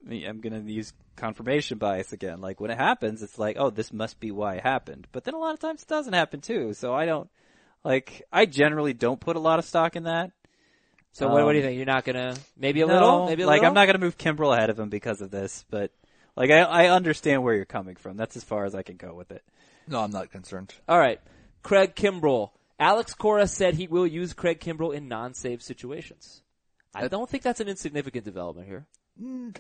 [0.05, 2.39] I mean, I'm going to use confirmation bias again.
[2.39, 5.07] Like when it happens, it's like, oh, this must be why it happened.
[5.11, 6.73] But then a lot of times it doesn't happen too.
[6.73, 7.29] So I don't
[7.83, 8.23] like.
[8.31, 10.31] I generally don't put a lot of stock in that.
[11.13, 11.77] So what, what do you Um, think?
[11.77, 13.69] You're not gonna maybe a No, little, maybe a like little.
[13.69, 15.91] I'm not going to move Kimbrel ahead of him because of this, but
[16.38, 18.15] like I, I understand where you're coming from.
[18.15, 19.43] That's as far as I can go with it.
[19.88, 20.73] No, I'm not concerned.
[20.88, 21.19] All right,
[21.63, 22.51] Craig Kimbrel.
[22.79, 26.43] Alex Cora said he will use Craig Kimbrel in non-save situations.
[26.93, 28.85] I don't think that's an insignificant development here.
[29.21, 29.57] Mm,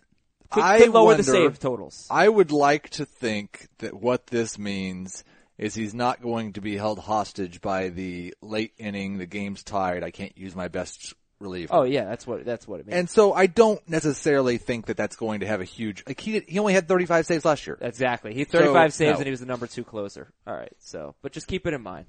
[0.51, 2.07] could, I could lower wonder- the save totals.
[2.11, 5.23] I would like to think that what this means
[5.57, 10.03] is he's not going to be held hostage by the late inning, the game's tied,
[10.03, 11.73] I can't use my best reliever.
[11.73, 12.97] Oh yeah, that's what that's what it means.
[12.97, 16.39] And so I don't necessarily think that that's going to have a huge, like he,
[16.47, 17.77] he only had 35 saves last year.
[17.81, 18.33] Exactly.
[18.33, 19.17] He had 35 So, saves no.
[19.17, 20.31] and he was the number two closer.
[20.45, 20.71] All right.
[20.79, 22.05] So, but just keep it in mind.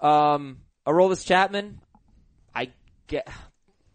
[0.00, 1.80] Um, Aroldis Chapman,
[2.54, 2.72] I
[3.06, 3.28] get.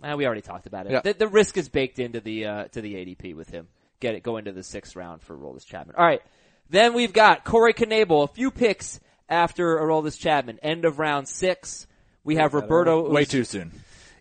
[0.01, 0.91] Well, we already talked about it.
[0.91, 1.01] Yeah.
[1.01, 3.67] The, the risk is baked into the uh, to the ADP with him.
[3.99, 5.95] Get it go into the sixth round for Aroldis Chapman.
[5.97, 6.21] All right.
[6.69, 8.23] Then we've got Corey Knebel.
[8.23, 8.99] A few picks
[9.29, 10.59] after Aroldis Chapman.
[10.61, 11.87] End of round six.
[12.23, 13.09] We have Roberto.
[13.09, 13.71] Way too soon.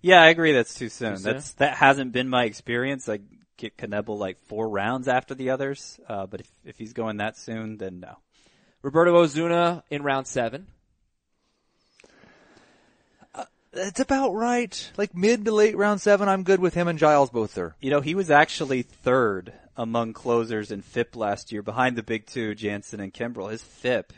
[0.02, 0.52] Yeah, I agree.
[0.52, 1.16] That's too soon.
[1.16, 1.32] soon?
[1.32, 3.08] That's that hasn't been my experience.
[3.08, 3.20] I
[3.56, 5.98] get Knebel like four rounds after the others.
[6.08, 8.18] Uh, but if if he's going that soon, then no.
[8.82, 10.66] Roberto Osuna in round seven.
[13.74, 14.90] It's about right.
[14.98, 17.74] Like mid to late round seven, I'm good with him and Giles both there.
[17.80, 22.26] You know, he was actually third among closers in FIP last year, behind the big
[22.26, 23.50] two, Jansen and Kimbrel.
[23.50, 24.12] His FIP,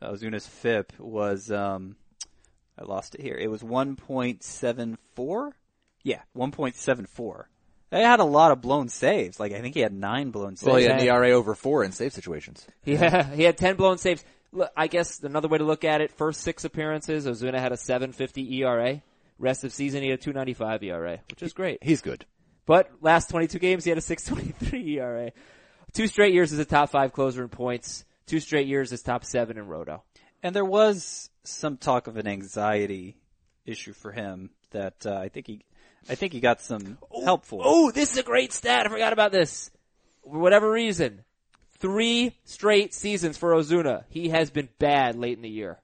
[0.00, 1.96] Osuna's FIP was, um,
[2.80, 3.34] I lost it here.
[3.36, 5.52] It was 1.74?
[6.02, 7.44] Yeah, 1.74.
[7.90, 9.38] They had a lot of blown saves.
[9.40, 10.66] Like, I think he had nine blown saves.
[10.66, 11.16] Well, he had an Yeah.
[11.16, 12.66] ERA over four in save situations.
[12.82, 14.24] He had, he had 10 blown saves.
[14.52, 17.76] Look, I guess another way to look at it, first six appearances, Osuna had a
[17.76, 19.02] 750 ERA.
[19.38, 21.82] Rest of season, he had a 295 ERA, which is great.
[21.82, 22.26] He's good.
[22.66, 25.32] But last 22 games, he had a 623 ERA.
[25.92, 28.04] Two straight years as a top five closer in points.
[28.26, 30.02] Two straight years as top seven in roto.
[30.42, 33.16] And there was some talk of an anxiety
[33.66, 35.64] issue for him that uh, I think he,
[36.08, 37.62] I think he got some help for.
[37.64, 38.86] Oh, this is a great stat.
[38.86, 39.70] I forgot about this.
[40.22, 41.24] For whatever reason,
[41.78, 44.04] three straight seasons for Osuna.
[44.08, 45.78] He has been bad late in the year.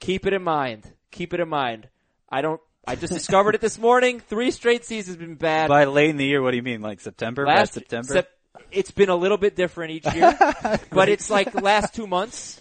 [0.00, 0.84] Keep it in mind.
[1.10, 1.88] Keep it in mind.
[2.28, 2.60] I don't.
[2.86, 4.20] I just discovered it this morning.
[4.20, 5.68] Three straight seasons been bad.
[5.68, 6.82] By late in the year, what do you mean?
[6.82, 7.46] Like September?
[7.46, 8.12] Last September?
[8.12, 8.30] Sep-
[8.70, 10.36] it's been a little bit different each year,
[10.90, 12.60] but it's like last two months.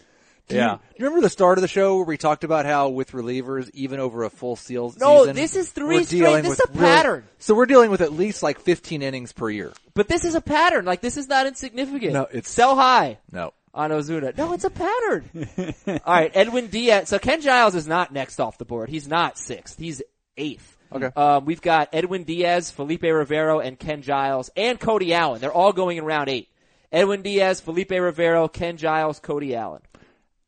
[0.55, 0.75] Yeah.
[0.75, 3.69] Do you remember the start of the show where we talked about how with relievers,
[3.73, 7.25] even over a full seal No, season, this is three straight- this is a pattern.
[7.39, 9.73] so we're dealing with at least like 15 innings per year.
[9.93, 10.85] But this is a pattern.
[10.85, 12.13] Like this is not insignificant.
[12.13, 13.53] No, it's- sell high No.
[13.73, 14.31] on Osuna.
[14.37, 15.29] No, it's a pattern.
[15.87, 17.09] All right, Edwin Diaz.
[17.09, 18.89] So Ken Giles is not next off the board.
[18.89, 19.77] He's not sixth.
[19.77, 20.01] He's
[20.37, 20.75] eighth.
[20.93, 21.09] Okay.
[21.17, 25.41] Um, we've got Edwin Diaz, Felipe Rivero, and Ken Giles, and Cody Allen.
[25.41, 26.47] They're all going in round eight.
[26.93, 29.81] Edwin Diaz, Felipe Rivero, Ken Giles, Cody Allen.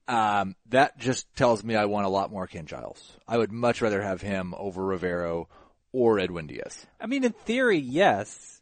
[0.10, 3.16] Um, that just tells me I want a lot more Ken Giles.
[3.28, 5.48] I would much rather have him over Rivero
[5.92, 6.88] or Edwin Diaz.
[7.00, 8.60] I mean, in theory, yes.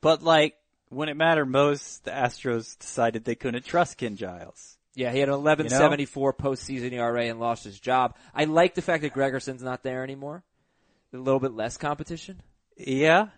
[0.00, 0.54] But like,
[0.88, 4.78] when it mattered most, the Astros decided they couldn't trust Ken Giles.
[4.94, 8.16] Yeah, he had an 1174 postseason ERA and lost his job.
[8.32, 10.44] I like the fact that Gregerson's not there anymore.
[11.12, 12.40] A little bit less competition.
[12.76, 13.28] Yeah.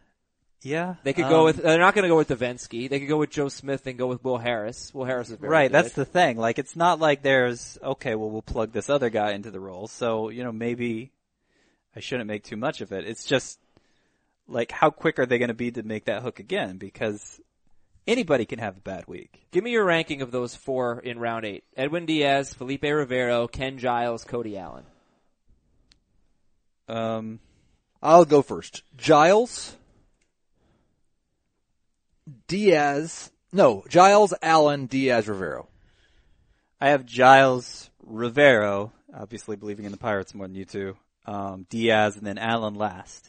[0.62, 0.96] Yeah.
[1.04, 1.56] They could go Um, with.
[1.58, 2.88] They're not going to go with Devenski.
[2.90, 4.92] They could go with Joe Smith and go with Will Harris.
[4.92, 5.84] Will Harris is very Right, good.
[5.84, 6.36] that's the thing.
[6.36, 9.86] Like, it's not like there's, okay, well, we'll plug this other guy into the role.
[9.86, 11.12] So, you know, maybe
[11.94, 13.06] I shouldn't make too much of it.
[13.06, 13.60] It's just,
[14.48, 16.76] like, how quick are they going to be to make that hook again?
[16.76, 17.40] Because
[18.08, 19.46] anybody can have a bad week.
[19.52, 23.78] Give me your ranking of those four in round eight: Edwin Diaz, Felipe Rivero, Ken
[23.78, 24.84] Giles, Cody Allen.
[26.88, 27.38] Um,
[28.02, 28.82] I'll go first.
[28.96, 29.76] Giles,
[32.46, 35.68] Diaz, no, Giles, Allen, Diaz, Rivero.
[36.80, 40.96] I have Giles Rivero, obviously believing in the Pirates more than you two.
[41.26, 43.28] Um, Diaz and then Allen last.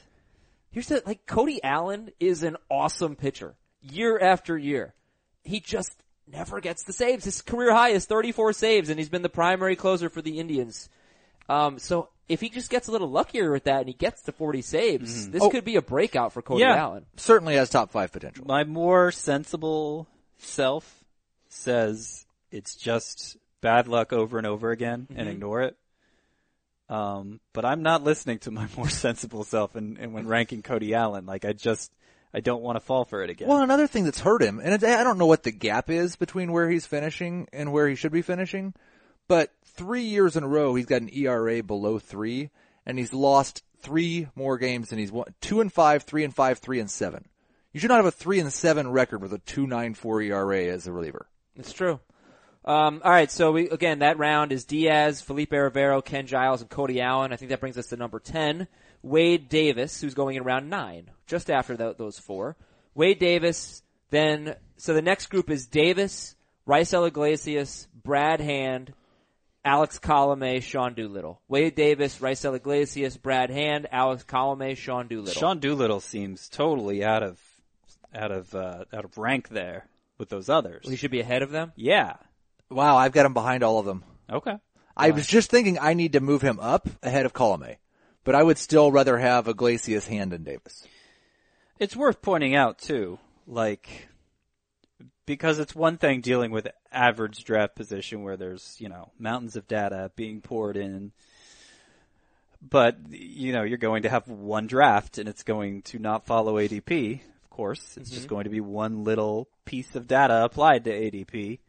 [0.71, 4.93] Here's the like Cody Allen is an awesome pitcher year after year.
[5.43, 5.91] He just
[6.27, 7.25] never gets the saves.
[7.25, 10.89] His career high is 34 saves, and he's been the primary closer for the Indians.
[11.47, 14.31] Um, so if he just gets a little luckier with that and he gets to
[14.31, 15.49] 40 saves, this Oh.
[15.49, 16.75] could be a breakout for Cody Yeah.
[16.75, 17.05] Allen.
[17.17, 18.45] Certainly has top five potential.
[18.47, 20.07] My more sensible
[20.37, 21.03] self
[21.49, 25.75] says it's just bad luck over and over again and ignore it.
[26.89, 30.93] Um, but I'm not listening to my more sensible self and, and when ranking Cody
[30.93, 31.25] Allen.
[31.25, 31.91] Like I just,
[32.33, 33.47] I don't want to fall for it again.
[33.47, 36.15] Well, another thing that's hurt him, and it, I don't know what the gap is
[36.15, 38.73] between where he's finishing and where he should be finishing,
[39.27, 42.49] but three years in a row he's got an ERA below three,
[42.85, 45.33] and he's lost three more games than he's won.
[45.39, 47.29] Two and five, three and five, three and seven.
[47.71, 50.65] You should not have a three and seven record with a two nine four ERA
[50.65, 51.27] as a reliever.
[51.55, 52.01] It's true.
[52.65, 56.69] Um, all right, so we again that round is Diaz, Felipe Rivero, Ken Giles, and
[56.69, 57.31] Cody Allen.
[57.31, 58.67] I think that brings us to number ten,
[59.01, 62.57] Wade Davis, who's going in round nine, just after th- those four.
[62.95, 66.35] Wade Davis, then so the next group is Davis,
[66.67, 68.93] Raisel Iglesias, Brad Hand,
[69.65, 71.41] Alex Colome, Sean Doolittle.
[71.47, 75.39] Wade Davis, Raisel Iglesias, Brad Hand, Alex Colome, Sean Doolittle.
[75.39, 77.39] Sean Doolittle seems totally out of
[78.13, 79.85] out of uh, out of rank there
[80.17, 80.87] with those others.
[80.87, 81.71] he should be ahead of them.
[81.75, 82.15] Yeah.
[82.69, 84.03] Wow, I've got him behind all of them.
[84.31, 84.55] Okay.
[84.95, 87.77] I was just thinking I need to move him up ahead of Colome,
[88.25, 90.85] but I would still rather have Iglesias, Hand, and Davis.
[91.79, 94.08] It's worth pointing out too, like
[95.29, 99.67] because it's one thing dealing with average draft position where there's, you know, mountains of
[99.67, 101.11] data being poured in.
[102.67, 106.55] But, you know, you're going to have one draft and it's going to not follow
[106.55, 107.21] ADP.
[107.43, 108.29] Of course, it's just mm-hmm.
[108.29, 111.59] going to be one little piece of data applied to ADP.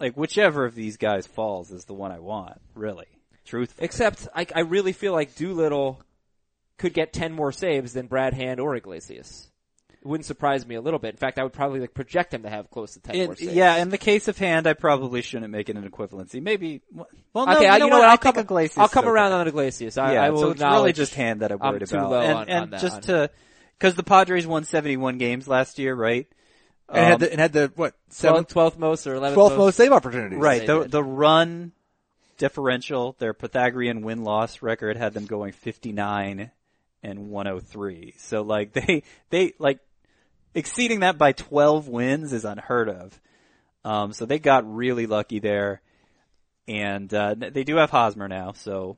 [0.00, 3.08] Like whichever of these guys falls is the one I want, really.
[3.44, 3.84] Truthfully.
[3.84, 6.00] Except I, I really feel like Doolittle
[6.78, 9.50] could get 10 more saves than Brad Hand or Iglesias.
[10.04, 11.12] It wouldn't surprise me a little bit.
[11.12, 13.36] In fact, I would probably like project him to have close to 10 In- more
[13.36, 13.54] saves.
[13.54, 16.42] yeah, in the case of hand, I probably shouldn't make it an equivalency.
[16.42, 16.82] Maybe.
[16.92, 17.06] Well,
[17.46, 18.02] no, okay, you I, know, you know what?
[18.02, 18.08] what?
[18.08, 19.96] I I'll think come, Iglesias I'll come around on Iglesias.
[19.96, 22.10] I, yeah, I will so it's really just hand that I'm worried I'm too about.
[22.10, 23.30] low and on- and on that- just on to,
[23.80, 26.26] cause the Padres won 71 games last year, right?
[26.90, 29.56] And had Um, the, and had the what 12th, seventh, 12th most or 11th twelfth
[29.56, 30.38] most save opportunities.
[30.38, 30.66] Right.
[30.66, 30.90] The did.
[30.90, 31.72] the run
[32.36, 36.50] differential, their Pythagorean win loss record had them going 59
[37.02, 38.14] and 103.
[38.18, 39.78] So like they they like
[40.54, 43.20] exceeding that by 12 wins is unheard of.
[43.84, 45.82] Um, so they got really lucky there,
[46.66, 48.52] and uh, they do have Hosmer now.
[48.52, 48.96] So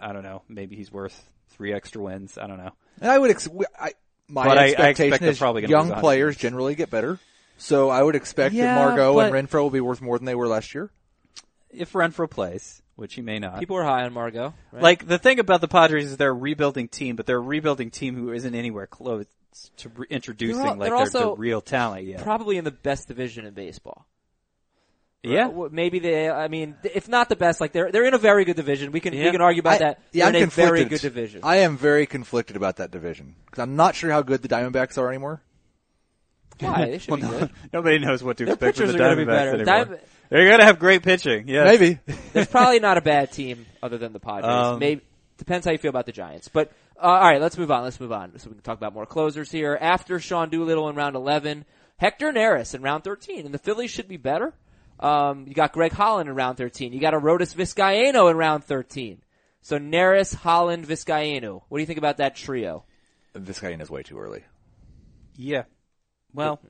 [0.00, 0.42] I don't know.
[0.48, 2.36] Maybe he's worth three extra wins.
[2.38, 2.72] I don't know.
[3.00, 3.92] And I would, ex- I,
[4.28, 7.18] my But I- I expectation expect is probably young players generally get better.
[7.58, 10.24] So I would expect Yeah, that Margot but- and Renfroe will be worth more than
[10.24, 10.90] they were last year.
[11.70, 13.60] If Renfroe plays, which he may not.
[13.60, 14.54] People are high on Margot.
[14.72, 14.82] Right?
[14.82, 17.90] Like the thing about the Padres is they're a rebuilding team, but they're a rebuilding
[17.90, 19.26] team who isn't anywhere close
[19.78, 22.22] to re- introducing They're al- like they're their, their also real talent yet.
[22.22, 24.06] probably in the best division in baseball.
[25.22, 28.18] yeah, Uh, Maybe they, I mean, if not the best, like they're, they're in a
[28.18, 28.90] very good division.
[28.92, 30.02] We can, we can argue about I, that.
[30.12, 31.40] yeah, they're I'm in a very good division.
[31.42, 34.96] I am very conflicted about that division because I'm not sure how good the Diamondbacks
[34.98, 35.42] are anymore.
[36.60, 36.86] Why?
[36.90, 37.50] They should be good.
[37.72, 39.64] nobody knows what to Their expect from the are going to be Diamondbacks anymore.
[39.64, 41.48] Diamond- They're going to have great pitching.
[41.48, 41.98] Yeah, Maybe.
[42.32, 44.44] There's probably not a bad team other than the Padres.
[44.44, 45.00] Um, Maybe
[45.38, 46.48] depends how you feel about the Giants.
[46.48, 46.70] But
[47.00, 47.84] uh, all right, let's move on.
[47.84, 49.76] Let's move on so we can talk about more closers here.
[49.80, 51.64] After Sean Doolittle in round 11,
[51.96, 54.54] Hector Neris in round 13, and the Phillies should be better.
[54.98, 56.92] Um, you got Greg Holland in round 13.
[56.92, 59.22] You got Arodys Vizcaino in round 13.
[59.62, 61.62] So Neris, Holland, Vizcaino.
[61.68, 62.84] What do you think about that trio?
[63.32, 64.44] This guy is way too early.
[65.36, 65.64] Yeah.
[66.34, 66.60] Well,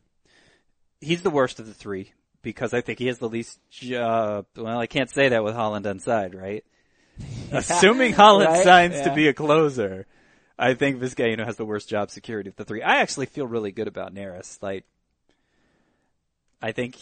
[1.00, 2.12] he's the worst of the three
[2.42, 3.58] because I think he has the least.
[3.84, 6.64] Uh, well, I can't say that with Holland on side, right?
[7.52, 8.64] Assuming Holland Right?
[8.64, 10.06] signs to be a closer,
[10.60, 12.82] I think Vizcaino has the worst job security of the three.
[12.82, 14.58] I actually feel really good about Neris.
[14.62, 14.84] Like,
[16.60, 16.96] I think,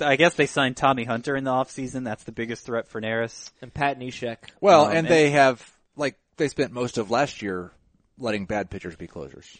[0.00, 2.04] I guess they signed Tommy Hunter in the offseason.
[2.04, 3.50] That's the biggest threat for Neris.
[3.60, 4.38] And Pat Neshek.
[4.60, 7.72] Well, Um, and and- they have like they spent most of last year
[8.18, 9.58] letting bad pitchers be closers.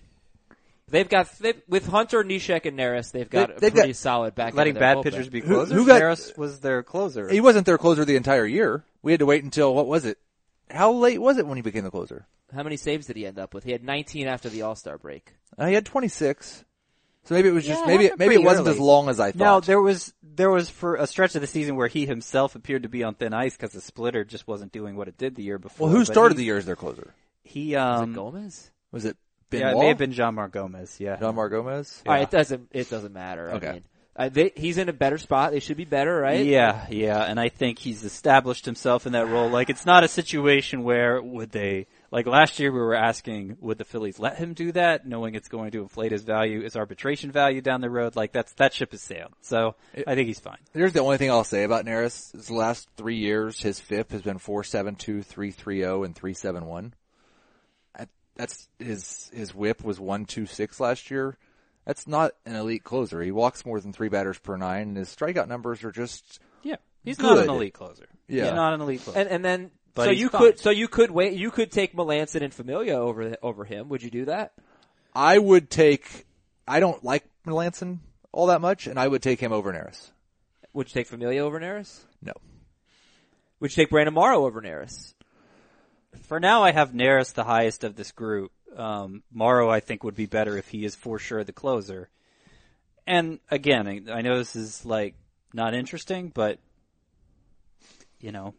[0.89, 3.11] They've got they've, with Hunter, Neshek, and Neris.
[3.13, 4.55] They've got They- a they've pretty got- solid back.
[4.55, 5.03] Letting bad bullpen.
[5.03, 5.77] pitchers be Who- closers.
[5.77, 7.29] who got- Neris was their closer.
[7.29, 8.85] He wasn't their closer the entire year.
[9.03, 10.17] We had to wait until what was it?
[10.71, 12.27] How late was it when he became the closer?
[12.55, 13.65] How many saves did he end up with?
[13.65, 15.35] He had 19 after the All Star break.
[15.59, 16.65] Uh, he had 26.
[17.25, 18.77] So maybe it was just Yeah, maybe maybe it wasn't early.
[18.77, 19.39] as long as I thought.
[19.39, 22.85] No, there was there was for a stretch of the season where he himself appeared
[22.85, 25.43] to be on thin ice because the splitter just wasn't doing what it did the
[25.43, 25.89] year before.
[25.89, 27.15] well, who started he, the year as their closer?
[27.43, 28.71] He Was um it Gomez?
[28.93, 29.17] Was it
[29.51, 31.01] Ben yeah, it may have been Jeanmar Gomez.
[31.01, 32.03] Yeah, Jeanmar Gomez.
[32.07, 33.51] All right, it doesn't it doesn't matter.
[33.53, 33.69] Okay.
[33.69, 33.85] I mean,
[34.17, 35.53] uh, they, he's in a better spot.
[35.53, 36.45] They should be better, right?
[36.45, 39.51] Yeah, yeah, and I think he's established himself in that role.
[39.51, 43.77] Like, it's not a situation where would they, like last year we were asking, would
[43.77, 47.31] the Phillies let him do that, knowing it's going to inflate his value, his arbitration
[47.31, 48.17] value down the road?
[48.17, 49.35] Like, that's, that ship has sailed.
[49.43, 49.75] So,
[50.07, 50.59] I think he's fine.
[50.73, 52.35] Here's the only thing I'll say about Neris.
[52.35, 56.05] Is the last three years, his FIP has been four seven two, three three zero,
[56.05, 56.95] and three seven one.
[58.39, 61.39] That's his his WHIP was one two six last year.
[61.87, 63.23] That's not an elite closer.
[63.23, 66.77] He walks more than three batters per nine, and his strikeout numbers are just Yeah.
[67.05, 68.07] He's not an elite closer.
[68.29, 68.45] Yeah.
[68.45, 69.19] He's not an elite closer.
[69.21, 70.41] And and then but so you fine.
[70.43, 73.89] could, so you could wait, you could take Melancon and Familia over, over him.
[73.89, 74.53] Would you do that?
[75.15, 76.27] I would take.
[76.69, 80.11] I don't like Melancon all that much, and I would take him over Neris.
[80.75, 82.05] Would you take Familia over Neris?
[82.21, 82.35] No.
[83.61, 85.15] Would you take Brandon Morrow over Neris?
[86.25, 88.53] For now, I have Neris the highest of this group.
[88.77, 92.09] Um, Morrow, I think, would be better if he is for sure the closer.
[93.07, 95.15] And again, I- know this is like
[95.53, 96.59] not interesting, but
[98.21, 98.55] you know,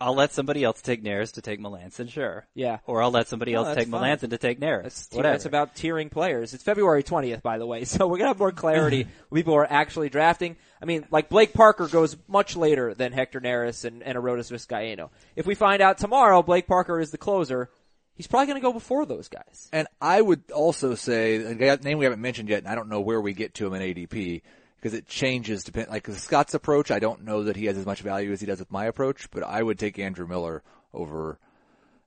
[0.00, 2.44] I'll let somebody else take Neris to take Melancon, sure.
[2.54, 2.78] Yeah.
[2.86, 4.02] Or I'll let somebody No, else take fine.
[4.02, 4.82] Melancon to take Neris.
[4.82, 5.34] That's, Whatever.
[5.34, 6.54] that's about tiering players.
[6.54, 9.70] It's February 20th, by the way, so we're gonna have more clarity when people are
[9.70, 10.56] actually drafting.
[10.80, 15.10] I mean, like Blake Parker goes much later than Hector Neris and, and Vizcaino.
[15.36, 17.70] If we find out tomorrow Blake Parker is the closer,
[18.14, 19.68] he's probably gonna go before those guys.
[19.72, 23.00] And I would also say a name we haven't mentioned yet, and I don't know
[23.00, 24.42] where we get to him in ADP
[24.76, 25.88] because it changes depend.
[25.88, 28.58] Like Scott's approach, I don't know that he has as much value as he does
[28.58, 31.38] with my approach, but I would take Andrew Miller over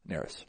[0.07, 0.45] Neris.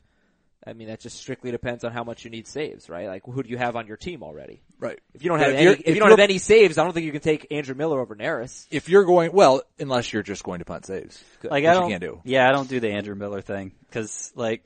[0.68, 3.06] I mean, that just strictly depends on how much you need saves, right?
[3.06, 4.62] Like, who do you have on your team already?
[4.80, 4.98] Right.
[5.14, 6.82] If you don't have if any, you're- if, if you don't have any saves, I
[6.82, 8.66] don't think you can take Andrew Miller over Neris.
[8.72, 11.88] If you're going well, unless you're just going to punt saves, like which I don't,
[11.88, 12.20] can't do.
[12.24, 14.64] yeah, I don't do the Andrew Miller thing because like,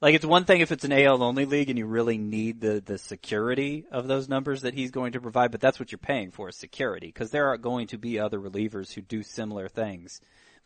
[0.00, 2.82] like it's one thing if it's an AL only league and you really need the
[2.84, 6.30] the security of those numbers that he's going to provide, but that's what you're paying
[6.30, 10.20] for is security because there are going to be other relievers who do similar things.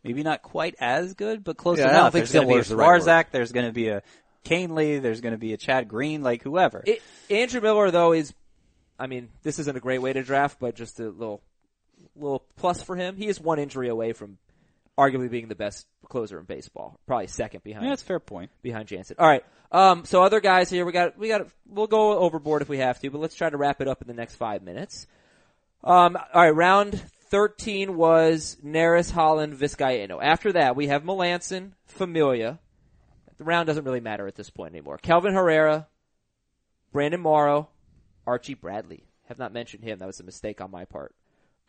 [0.04, 2.12] Maybe not quite as good, but close Yeah, enough.
[2.12, 4.02] there's going to be a the right there's going to be a
[4.44, 6.84] Kahnle, there's going to be a Chad Green, like whoever.
[6.86, 8.34] It, Andrew Miller though is,
[8.98, 11.42] I mean, this isn't a great way to draft, but just a little,
[12.14, 13.16] little plus for him.
[13.16, 14.36] He is one injury away from
[14.98, 18.50] arguably being the best closer in baseball, probably second behind yeah, that's a fair point.
[18.62, 19.16] behind Jansen.
[19.18, 19.44] All right.
[19.72, 23.00] Um, so other guys here, we got, we got, we'll go overboard if we have
[23.00, 25.06] to, but let's try to wrap it up in the next five minutes.
[25.82, 26.54] Um, all right.
[26.54, 30.22] Round 13 was Neris, Holland, Vizcaino.
[30.22, 32.60] After that, we have Melancon, Familia.
[33.36, 34.98] The round doesn't really matter at this point anymore.
[34.98, 35.88] Kelvin Herrera,
[36.92, 37.68] Brandon Morrow,
[38.26, 39.08] Archie Bradley.
[39.28, 39.98] Have not mentioned him.
[39.98, 41.14] That was a mistake on my part.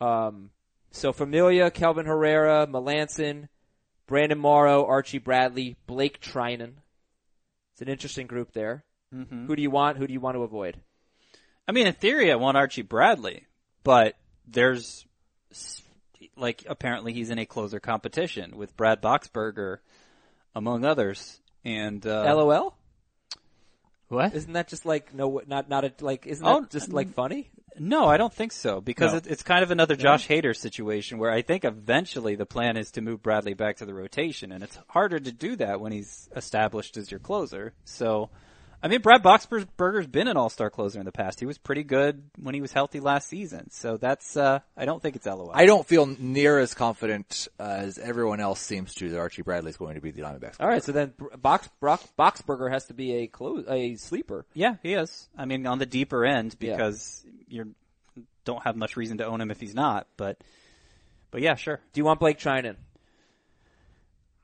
[0.00, 0.50] Um,
[0.90, 3.48] so Familia, Kelvin Herrera, Melancon,
[4.06, 6.74] Brandon Morrow, Archie Bradley, Blake Treinen.
[7.72, 8.84] It's an interesting group there.
[9.14, 9.46] Mm-hmm.
[9.46, 9.98] Who do you want?
[9.98, 10.80] Who do you want to avoid?
[11.68, 13.46] I mean, in theory, I want Archie Bradley,
[13.82, 14.14] but
[14.46, 15.04] there's
[16.36, 19.78] like apparently he's in a closer competition with Brad Boxberger,
[20.54, 21.40] among others.
[21.64, 22.76] And uh, LOL?
[24.08, 24.34] What?
[24.34, 26.26] Isn't that just like no, not not a, like?
[26.26, 27.50] Isn't Oh, that just like funny?
[27.78, 29.18] No, I don't think so because No.
[29.18, 32.90] it, it's kind of another Josh Hader situation where I think eventually the plan is
[32.92, 36.28] to move Bradley back to the rotation, and it's harder to do that when he's
[36.34, 37.74] established as your closer.
[37.84, 38.30] So,
[38.82, 41.40] I mean, Brad Boxberger's been an All-Star closer in the past.
[41.40, 43.70] He was pretty good when he was healthy last season.
[43.70, 45.50] So that's uh, I don't think it's LOL.
[45.52, 49.70] I don't feel near as confident uh, as everyone else seems to that Archie Bradley
[49.70, 50.56] is going to be the Diamondbacks.
[50.60, 54.46] All right, so then Box Brock, Boxberger has to be a close a sleeper.
[54.54, 55.28] Yeah, he is.
[55.36, 56.76] I mean, on the deeper end Yeah.
[56.76, 57.74] because you
[58.44, 60.06] don't have much reason to own him if he's not.
[60.16, 60.38] But,
[61.30, 61.80] but yeah, sure.
[61.92, 62.76] Do you want Blake Treinen?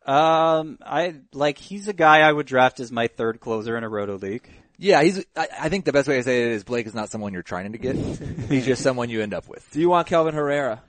[0.07, 3.89] Um, I like he's a guy I would draft as my third closer in a
[3.89, 4.49] roto league.
[4.79, 5.25] Yeah, he's.
[5.37, 7.43] I, I think the best way to say it is Blake is not someone you're
[7.43, 7.95] trying to get.
[8.49, 9.69] he's just someone you end up with.
[9.71, 10.83] Do you want Kelvin Herrera?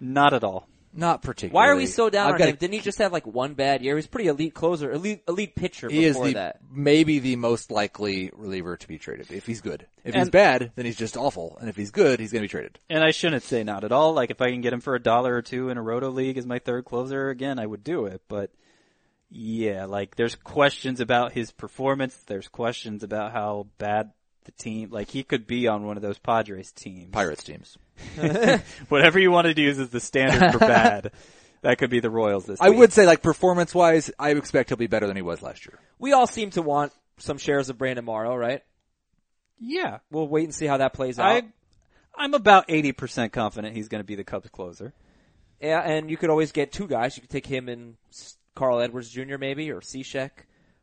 [0.00, 0.68] Not at all.
[0.96, 1.54] Not particularly.
[1.54, 2.56] Why are we so down I've on got him?
[2.56, 3.94] Didn't he just have like one bad year?
[3.94, 6.60] He was pretty elite closer, elite elite pitcher He is the that.
[6.70, 9.86] maybe the most likely reliever to be traded if he's good.
[10.04, 12.50] If he's bad, then he's just awful, and if he's good, he's going to be
[12.50, 12.78] traded.
[12.88, 14.12] And I shouldn't say not at all.
[14.12, 16.38] Like if I can get him for a dollar or two in a roto league
[16.38, 18.22] as my third closer again, I would do it.
[18.28, 18.50] But
[19.30, 22.16] yeah, like there's questions about his performance.
[22.26, 24.12] There's questions about how bad
[24.44, 27.10] the team, like he could be on one of those Padres teams.
[27.10, 27.76] Pirates teams.
[28.88, 31.12] Whatever you wanted to use as the standard for bad.
[31.62, 32.66] That could be the Royals this year.
[32.66, 32.78] I week.
[32.80, 35.78] would say, like performance wise, I expect he'll be better than he was last year.
[35.98, 38.62] We all seem to want some shares of Brandon Morrow, right?
[39.58, 39.98] Yeah.
[40.10, 41.26] We'll wait and see how that plays out.
[41.26, 41.42] I,
[42.16, 44.92] I'm about 80% confident he's going to be the Cubs closer.
[45.60, 47.16] Yeah, and you could always get two guys.
[47.16, 47.96] You could take him and
[48.54, 49.38] Carl Edwards Jr.
[49.38, 50.30] maybe or Cishek.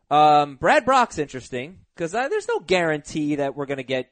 [0.09, 4.12] Um, Brad Brach's interesting because uh, there's no guarantee that we're going to get.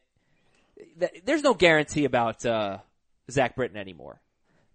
[0.98, 2.78] That, there's no guarantee about uh,
[3.30, 4.22] Zach Britton anymore,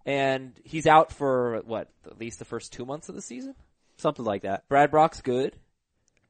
[0.07, 3.55] and he's out for what at least the first two months of the season.
[3.96, 4.68] Something like that.
[4.68, 5.57] Brad Brach's good.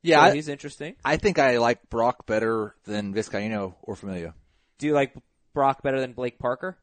[0.02, 0.96] Yeah, so I, he's interesting.
[1.04, 4.34] I think I like Brach better than Vizcaino or Familia.
[4.78, 5.14] Do you like
[5.54, 6.76] Brach better than Blake Parker?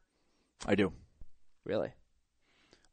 [0.66, 0.92] I do.
[1.64, 1.92] Really?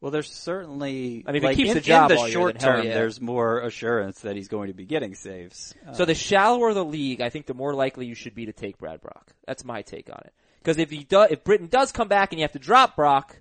[0.02, 1.24] Well, there's certainly.
[1.28, 2.86] I mean, if he like, keeps in, the job in the all short then term,
[2.86, 2.94] yeah.
[2.94, 5.74] there's more assurance that he's going to be getting saves.
[5.88, 8.54] Uh, So the shallower the league, I think the more likely you should be to
[8.54, 9.28] take Brad Brach.
[9.46, 10.34] That's my take on it.
[10.60, 13.36] Because if he does, if Britton does come back and you have to drop Brach,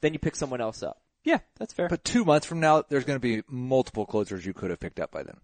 [0.00, 1.00] then you pick someone else up.
[1.24, 1.88] Yeah, that's fair.
[1.88, 5.00] But two months from now, there's going to be multiple closers you could have picked
[5.00, 5.36] up by then.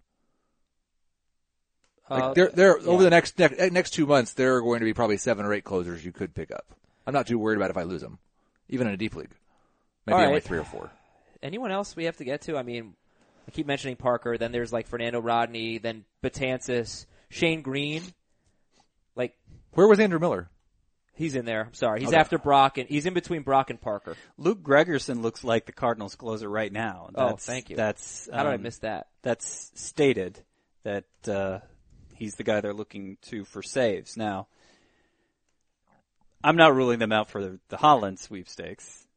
[2.09, 2.87] Like Uh, there, there yeah.
[2.87, 5.53] over the next, next next two months, there are going to be probably seven or
[5.53, 6.65] eight closers you could pick up.
[7.05, 8.19] I'm not too worried about if I lose them,
[8.69, 9.31] even in a deep league.
[10.05, 10.43] Maybe All only right.
[10.43, 10.89] three or four.
[11.43, 12.57] anyone else we have to get to?
[12.57, 12.93] I mean,
[13.47, 14.37] I keep mentioning Parker.
[14.37, 15.77] Then there's like Fernando Rodney.
[15.79, 18.03] Then Batanzas, Shane Greene.
[19.15, 19.35] Like
[19.71, 20.49] Where was Andrew Miller?
[21.17, 21.65] He's in there.
[21.65, 22.17] I'm sorry, he's Okay.
[22.17, 24.15] after Brach and he's in between Brach and Parker.
[24.37, 27.09] Luke Gregerson looks like the Cardinals closer right now.
[27.15, 27.75] Oh, thank you.
[27.75, 29.07] That's How did I um, miss that?
[29.23, 30.39] That's stated
[30.83, 31.59] that uh,
[32.13, 34.15] he's the guy they're looking to for saves.
[34.15, 34.47] Now,
[36.43, 39.07] I'm not ruling them out for the, the Holland sweepstakes.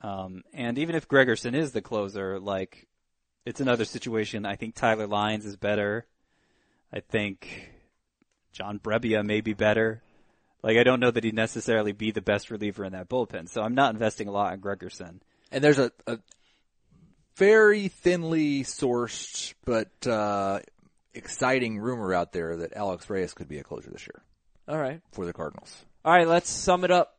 [0.00, 2.88] Um, and even if Gregerson is the closer, like
[3.44, 4.46] it's another situation.
[4.46, 6.06] I think Tyler Lyons is better.
[6.90, 7.70] I think
[8.52, 10.02] John Brebbia may be better.
[10.62, 13.48] Like I don't know that he'd necessarily be the best reliever in that bullpen.
[13.48, 15.20] So I'm not investing a lot in Gregerson.
[15.50, 16.18] And there's a, a
[17.36, 20.60] very thinly sourced but uh,
[21.14, 24.22] exciting rumor out there that Alex Reyes could be a closer this year
[24.68, 25.84] All right, for the Cardinals.
[26.04, 26.26] all right.
[26.28, 27.18] Let's sum it up.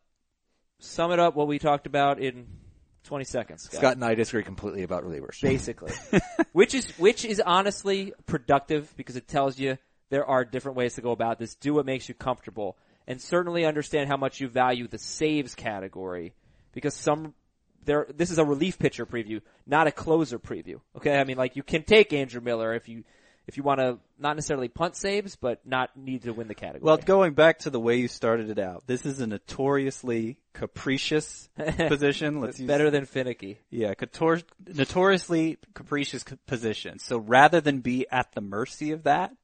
[0.79, 1.35] Sum it up.
[1.35, 2.45] What we talked about in
[3.05, 3.63] 20 seconds.
[3.63, 3.79] Scott.
[3.79, 5.41] Scott and I disagree completely about relievers.
[5.41, 5.91] basically.
[6.53, 9.77] which is which is honestly productive because it tells you
[10.09, 11.55] there are different ways to go about this.
[11.55, 12.77] Do what makes you comfortable,
[13.07, 16.33] and certainly understand how much you value the saves category
[16.73, 17.33] because some
[17.85, 18.07] there.
[18.13, 20.79] This is a relief pitcher preview, not a closer preview.
[20.97, 23.03] Okay, I mean like you can take Andrew Miller if you
[23.47, 26.81] if you want to not necessarily punt saves, but not need to win the category.
[26.81, 31.49] Well, going back to the way you started it out, this is a notoriously capricious
[31.87, 32.39] position.
[32.39, 33.59] Let's use, better than finicky.
[33.69, 33.93] yeah,
[34.65, 36.99] notoriously capricious position.
[36.99, 39.35] So rather than be at the mercy of that,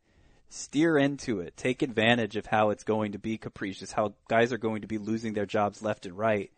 [0.50, 1.56] steer into it.
[1.56, 4.98] Take advantage of how it's going to be capricious, how guys are going to be
[4.98, 6.52] losing their jobs left and right,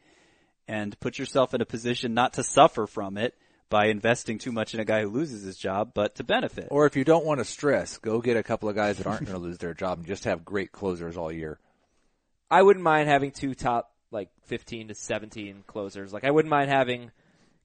[0.68, 3.36] and put yourself in a position not to suffer from it
[3.70, 6.68] by investing too much in a guy who loses his job, but to benefit.
[6.72, 9.26] Or if you don't want to stress, go get a couple of guys that aren't
[9.26, 11.58] going to lose their job and just have great closers all year.
[12.50, 16.12] I wouldn't mind having two top like 15 to 17 closers.
[16.12, 17.12] Like I wouldn't mind having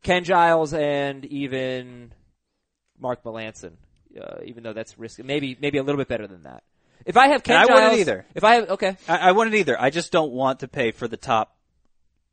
[0.03, 2.12] Ken Giles and even
[2.99, 3.72] Mark Melancon.
[4.20, 6.62] Uh, even though that's risky, maybe maybe a little bit better than that.
[7.04, 8.26] If I have Ken I Giles, wouldn't either.
[8.34, 9.80] If I have okay, I, I wouldn't either.
[9.80, 11.56] I just don't want to pay for the top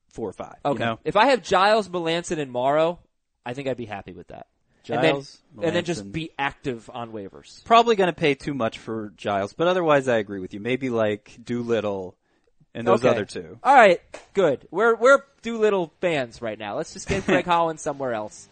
[0.09, 0.55] four or five.
[0.63, 0.79] okay.
[0.79, 0.99] You know?
[1.03, 2.99] If I have Giles, Melancon, and Morrow,
[3.45, 4.47] I think I'd be happy with that.
[4.83, 7.63] Giles, and then, and then just be active on waivers.
[7.63, 10.59] Probably going to pay too much for Giles, but otherwise I agree with you.
[10.59, 12.15] Maybe like Doolittle
[12.73, 13.09] and those Okay.
[13.09, 13.59] other two.
[13.63, 14.01] All right,
[14.33, 14.67] good.
[14.71, 16.75] We're we're Doolittle fans right now.
[16.75, 18.47] Let's just get Greg Holland somewhere else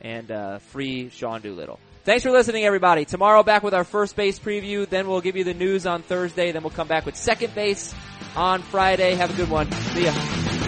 [0.00, 1.80] and uh, free Sean Doolittle.
[2.04, 3.04] Thanks for listening, everybody.
[3.04, 4.88] Tomorrow back with our first base preview.
[4.88, 6.50] Then we'll give you the news on Thursday.
[6.50, 7.94] Then we'll come back with second base
[8.34, 9.14] on Friday.
[9.14, 9.70] Have a good one.
[9.70, 10.61] See ya.